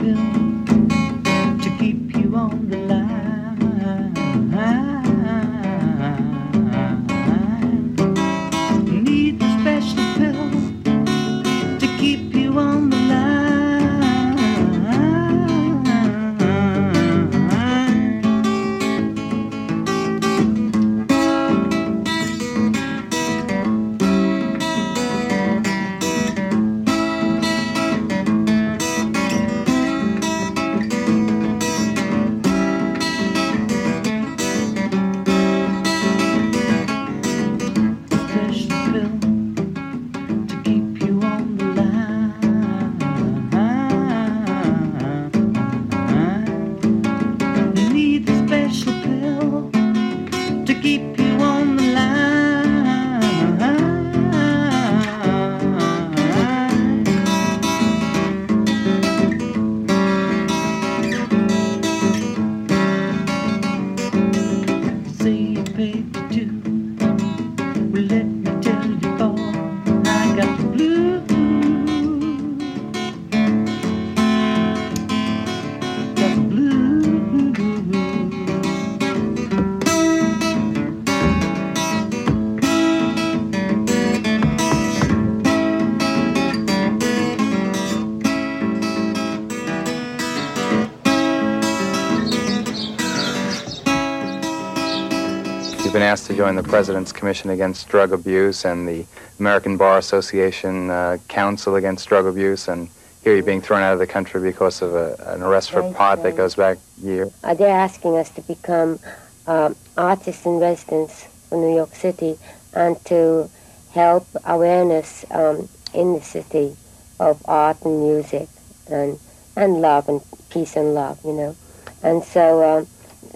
[96.41, 99.05] You've been asked to join the President's Commission Against Drug Abuse and the
[99.38, 102.88] American Bar Association uh, Council Against Drug Abuse, and
[103.22, 105.95] here you're being thrown out of the country because of a, an arrest for Right,
[105.95, 107.30] pot that goes back a year.
[107.45, 108.99] Uh, they're asking us to become
[109.47, 112.38] um, artists in residence for New York City
[112.72, 113.51] and to
[113.93, 116.74] help awareness um, in the city
[117.18, 118.49] of art and music
[118.91, 119.18] and
[119.57, 121.55] and love and peace and love, you know.
[122.03, 122.86] And so um,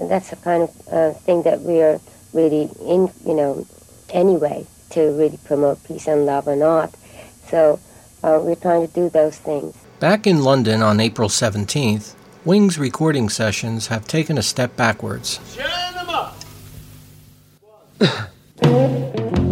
[0.08, 2.00] that's the kind of uh, thing that we are
[2.34, 3.66] really in, you know,
[4.10, 6.92] anyway, to really promote peace and love and art.
[7.48, 7.80] So
[8.22, 9.76] uh, we're trying to do those things.
[10.00, 12.14] Back in London on April 17th,
[12.44, 15.40] Wings recording sessions have taken a step backwards.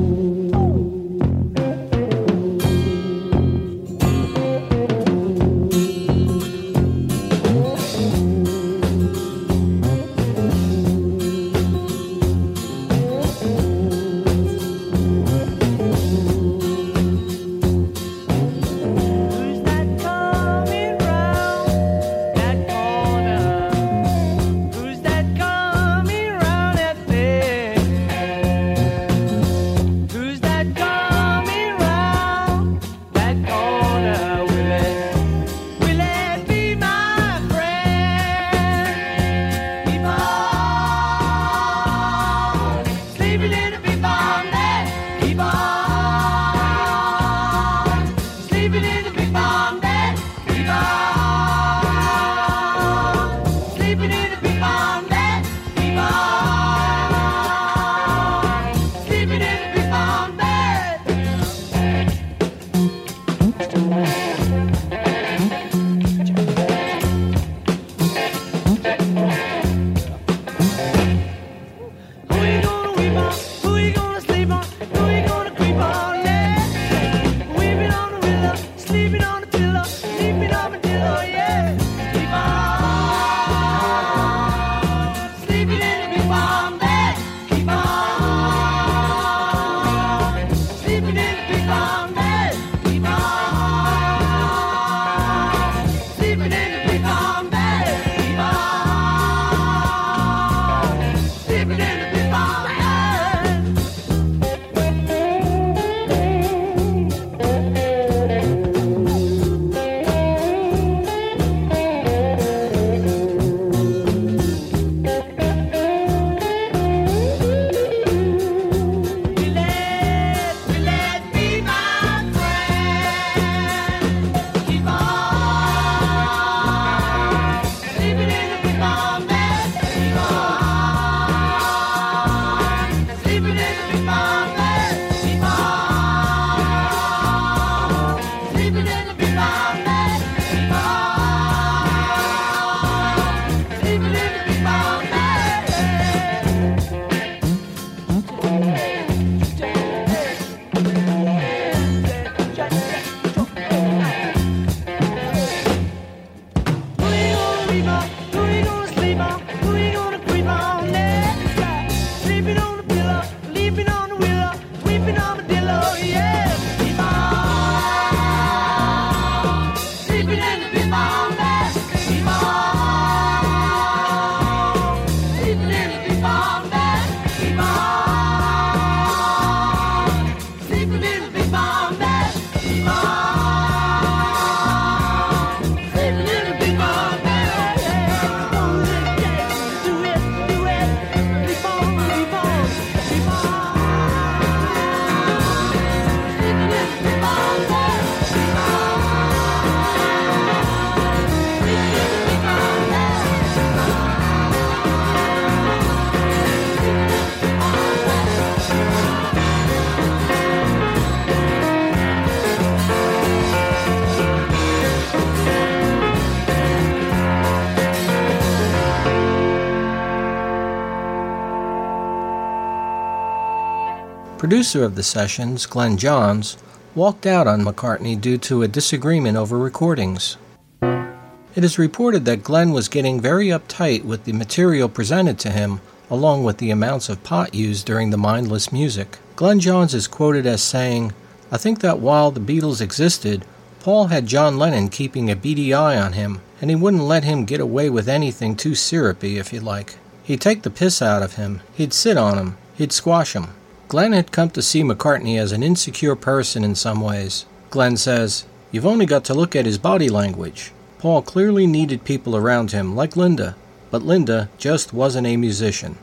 [224.53, 226.59] Producer of the sessions, Glyn Johns,
[226.95, 230.37] walked out on McCartney due to a disagreement over recordings.
[230.83, 235.81] It is reported that Glyn was getting very uptight with the material presented to him,
[236.11, 239.17] along with the amounts of pot used during the mindless music.
[239.37, 241.15] Glyn Johns is quoted as saying,
[241.51, 243.47] I think that while the Beatles existed,
[243.81, 247.47] Paul had John Lennon keeping a beady eye on him, and he wouldn't let him
[247.47, 249.97] get away with anything too syrupy, if you like.
[250.23, 253.49] He'd take the piss out of him, he'd sit on him, he'd squash him.
[253.93, 257.45] Glyn had come to see McCartney as an insecure person in some ways.
[257.69, 260.73] Glyn says, You've only got to look at his body language.
[260.99, 263.55] Paul clearly needed people around him, like Linda,
[263.91, 265.99] but Linda just wasn't a musician.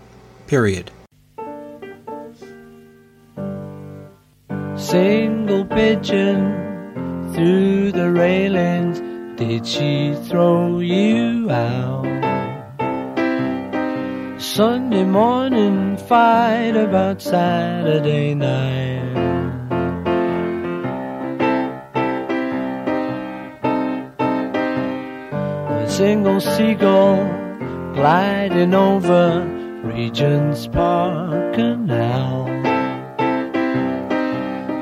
[0.45, 0.91] Period.
[4.75, 8.99] Single pigeon through the railings,
[9.35, 12.28] did she throw you out?
[14.55, 18.97] Sunday morning fight about Saturday night.
[25.69, 27.17] A single seagull
[27.93, 29.45] gliding over
[29.83, 32.47] Regent's Park Canal.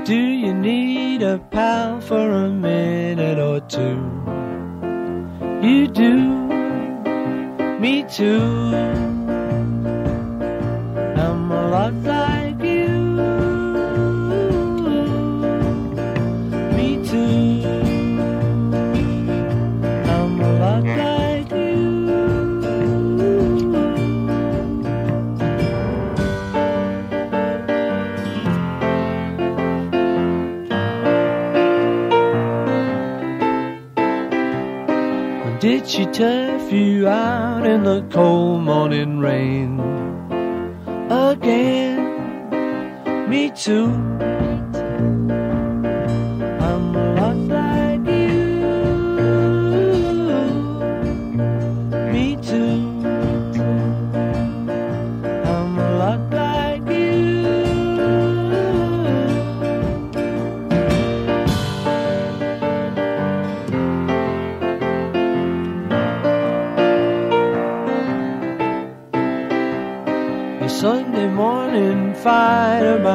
[0.06, 3.99] Do you need a pal for a minute or two?
[5.61, 6.15] You do,
[7.81, 9.16] me too.
[11.69, 12.88] Lot like you.
[16.76, 17.68] Me too.
[20.14, 21.77] I'm a lot like you.
[35.60, 39.86] Did she turf you out in the cold morning rain?
[41.47, 44.16] Again, me too.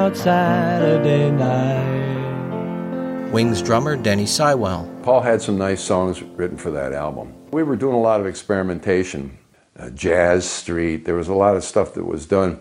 [0.03, 3.31] Fight about Saturday night.
[3.31, 4.89] Wings drummer Denny Seiwell.
[5.05, 7.33] Paul had some nice songs written for that album.
[7.53, 9.39] We were doing a lot of experimentation.
[9.79, 12.59] Uh, Jazz Street, there was a lot of stuff that was done.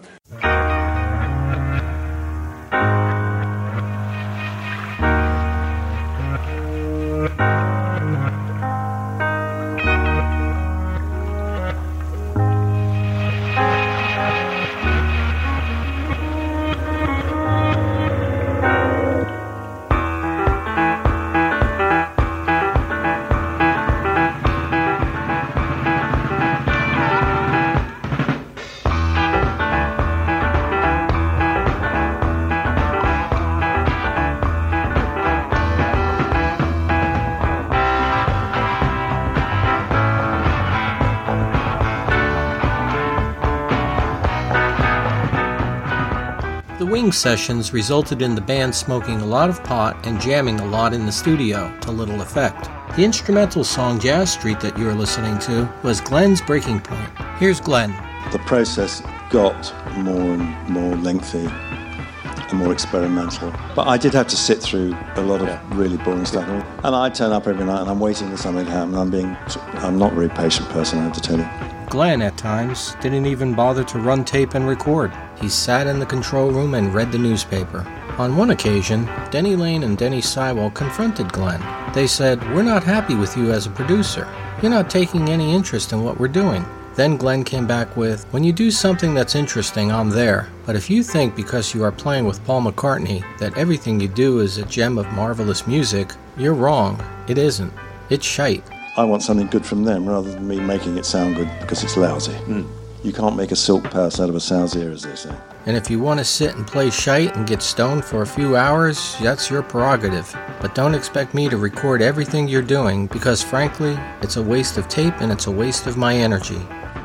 [47.11, 51.05] Sessions resulted in the band smoking a lot of pot and jamming a lot in
[51.05, 52.69] the studio, to little effect.
[52.95, 57.09] The instrumental song Jazz Street that you're listening to was Glyn's breaking point.
[57.37, 57.93] Here's Glyn.
[58.31, 63.51] the process got more and more lengthy and more experimental.
[63.75, 66.47] But I did have to sit through a lot of really boring stuff.
[66.83, 68.95] And I turn up every night and I'm waiting for something to happen.
[68.95, 69.35] I'm being,
[69.75, 71.70] I'm not a very patient person, I have to tell you.
[71.91, 75.11] Glyn, at times, didn't even bother to run tape and record.
[75.41, 77.85] He sat in the control room and read the newspaper.
[78.17, 81.61] On one occasion, Denny Laine and Denny Seiwell confronted Glyn.
[81.93, 84.25] They said, We're not happy with you as a producer.
[84.61, 86.65] You're not taking any interest in what we're doing.
[86.95, 90.47] Then Glyn came back with, When you do something that's interesting, I'm there.
[90.65, 94.39] But if you think because you are playing with Paul McCartney that everything you do
[94.39, 97.03] is a gem of marvelous music, you're wrong.
[97.27, 97.73] It isn't.
[98.09, 98.63] It's shite.
[98.97, 101.95] I want something good from them rather than me making it sound good because it's
[101.95, 102.33] lousy.
[102.33, 102.63] Hmm.
[103.03, 105.33] You can't make a silk purse out of a sow's ear, as they say.
[105.65, 108.55] And if you want to sit and play shite and get stoned for a few
[108.55, 110.35] hours, that's your prerogative.
[110.59, 114.87] But don't expect me to record everything you're doing because, frankly, it's a waste of
[114.87, 116.61] tape and it's a waste of my energy.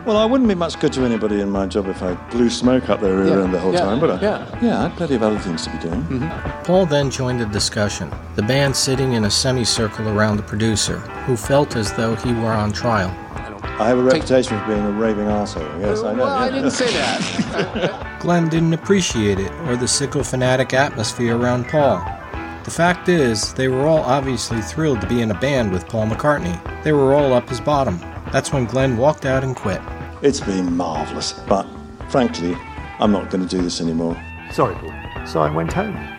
[0.07, 2.89] Well, I wouldn't be much good to anybody in my job if I blew smoke
[2.89, 4.21] up their rear Yeah, end the whole yeah, time, would I?
[4.21, 4.59] yeah.
[4.63, 6.01] Yeah, I'd plenty of other things to be doing.
[6.05, 6.63] Mm-hmm.
[6.63, 11.37] Paul then joined the discussion, the band sitting in a semicircle around the producer, who
[11.37, 13.09] felt as though he were on trial.
[13.81, 15.81] I have a reputation for being a raving arsehole.
[15.81, 16.23] Yes, I know.
[16.23, 18.19] Well, I didn't say that.
[18.21, 21.99] Glyn didn't appreciate it or the sycophantic atmosphere around Paul.
[22.63, 26.07] The fact is, they were all obviously thrilled to be in a band with Paul
[26.07, 26.59] McCartney.
[26.85, 27.99] They were all up his bottom.
[28.33, 29.81] That's when Glyn walked out and quit.
[30.27, 31.69] It's been marvellous, but
[32.09, 32.57] frankly,
[32.99, 34.21] I'm not going to do this anymore.
[34.51, 34.93] Sorry, Paul.
[35.25, 36.16] So I went home.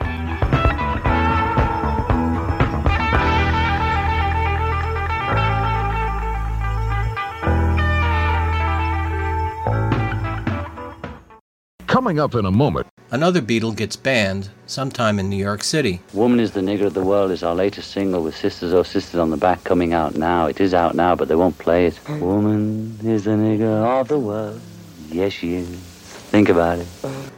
[12.07, 12.88] Coming up in a moment.
[13.11, 15.99] Another Beatle gets banned sometime in New York City.
[16.13, 19.19] Woman is the Nigger of the World is our latest single with Sisters Oh Sisters
[19.19, 20.45] on the back coming out now.
[20.45, 21.99] It is out now, but they won't play it.
[22.07, 24.61] Woman is the nigger of the world.
[25.09, 25.67] Yes, she is.
[25.67, 26.88] Think about it.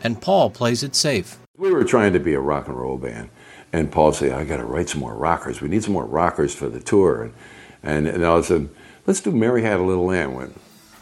[0.03, 1.39] And Paul plays it safe.
[1.57, 3.31] We were trying to be a rock and roll band,
[3.73, 5.61] and Paul said, "I got to write some more rockers.
[5.61, 7.33] We need some more rockers for the tour." And
[7.81, 8.69] and, and I said,
[9.07, 10.55] "Let's do Mary Had a Little Lamb." Went,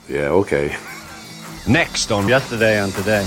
[0.08, 0.74] yeah, okay.
[1.68, 3.26] Next on Yesterday and Today.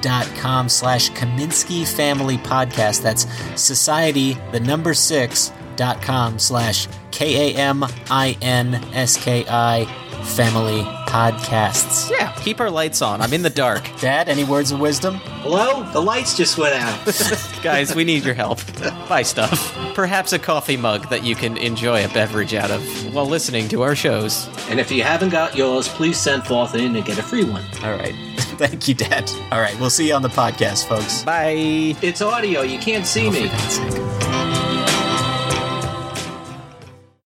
[0.00, 3.02] society6.com slash Kaminsky Family Podcast.
[3.02, 3.26] That's
[3.60, 9.84] society, the number six, dot com slash K A M I N S K I
[10.24, 12.10] Family Podcasts.
[12.10, 13.20] Yeah, keep our lights on.
[13.22, 13.88] I'm in the dark.
[14.00, 15.14] Dad, any words of wisdom?
[15.42, 15.82] Hello?
[15.92, 17.04] The lights just went out.
[17.62, 18.60] Guys, we need your help.
[19.08, 19.74] Buy stuff.
[19.94, 23.82] Perhaps a coffee mug that you can enjoy a beverage out of while listening to
[23.82, 24.48] our shows.
[24.68, 27.64] and if you haven't got yours, please send forth in and get a free one.
[27.82, 28.14] All right.
[28.60, 29.30] Thank you, Dad.
[29.50, 31.22] All right, we'll see you on the podcast, folks.
[31.22, 31.96] Bye.
[32.02, 32.60] It's audio.
[32.60, 33.48] You can't see oh, me.
[33.48, 34.09] For God's sake.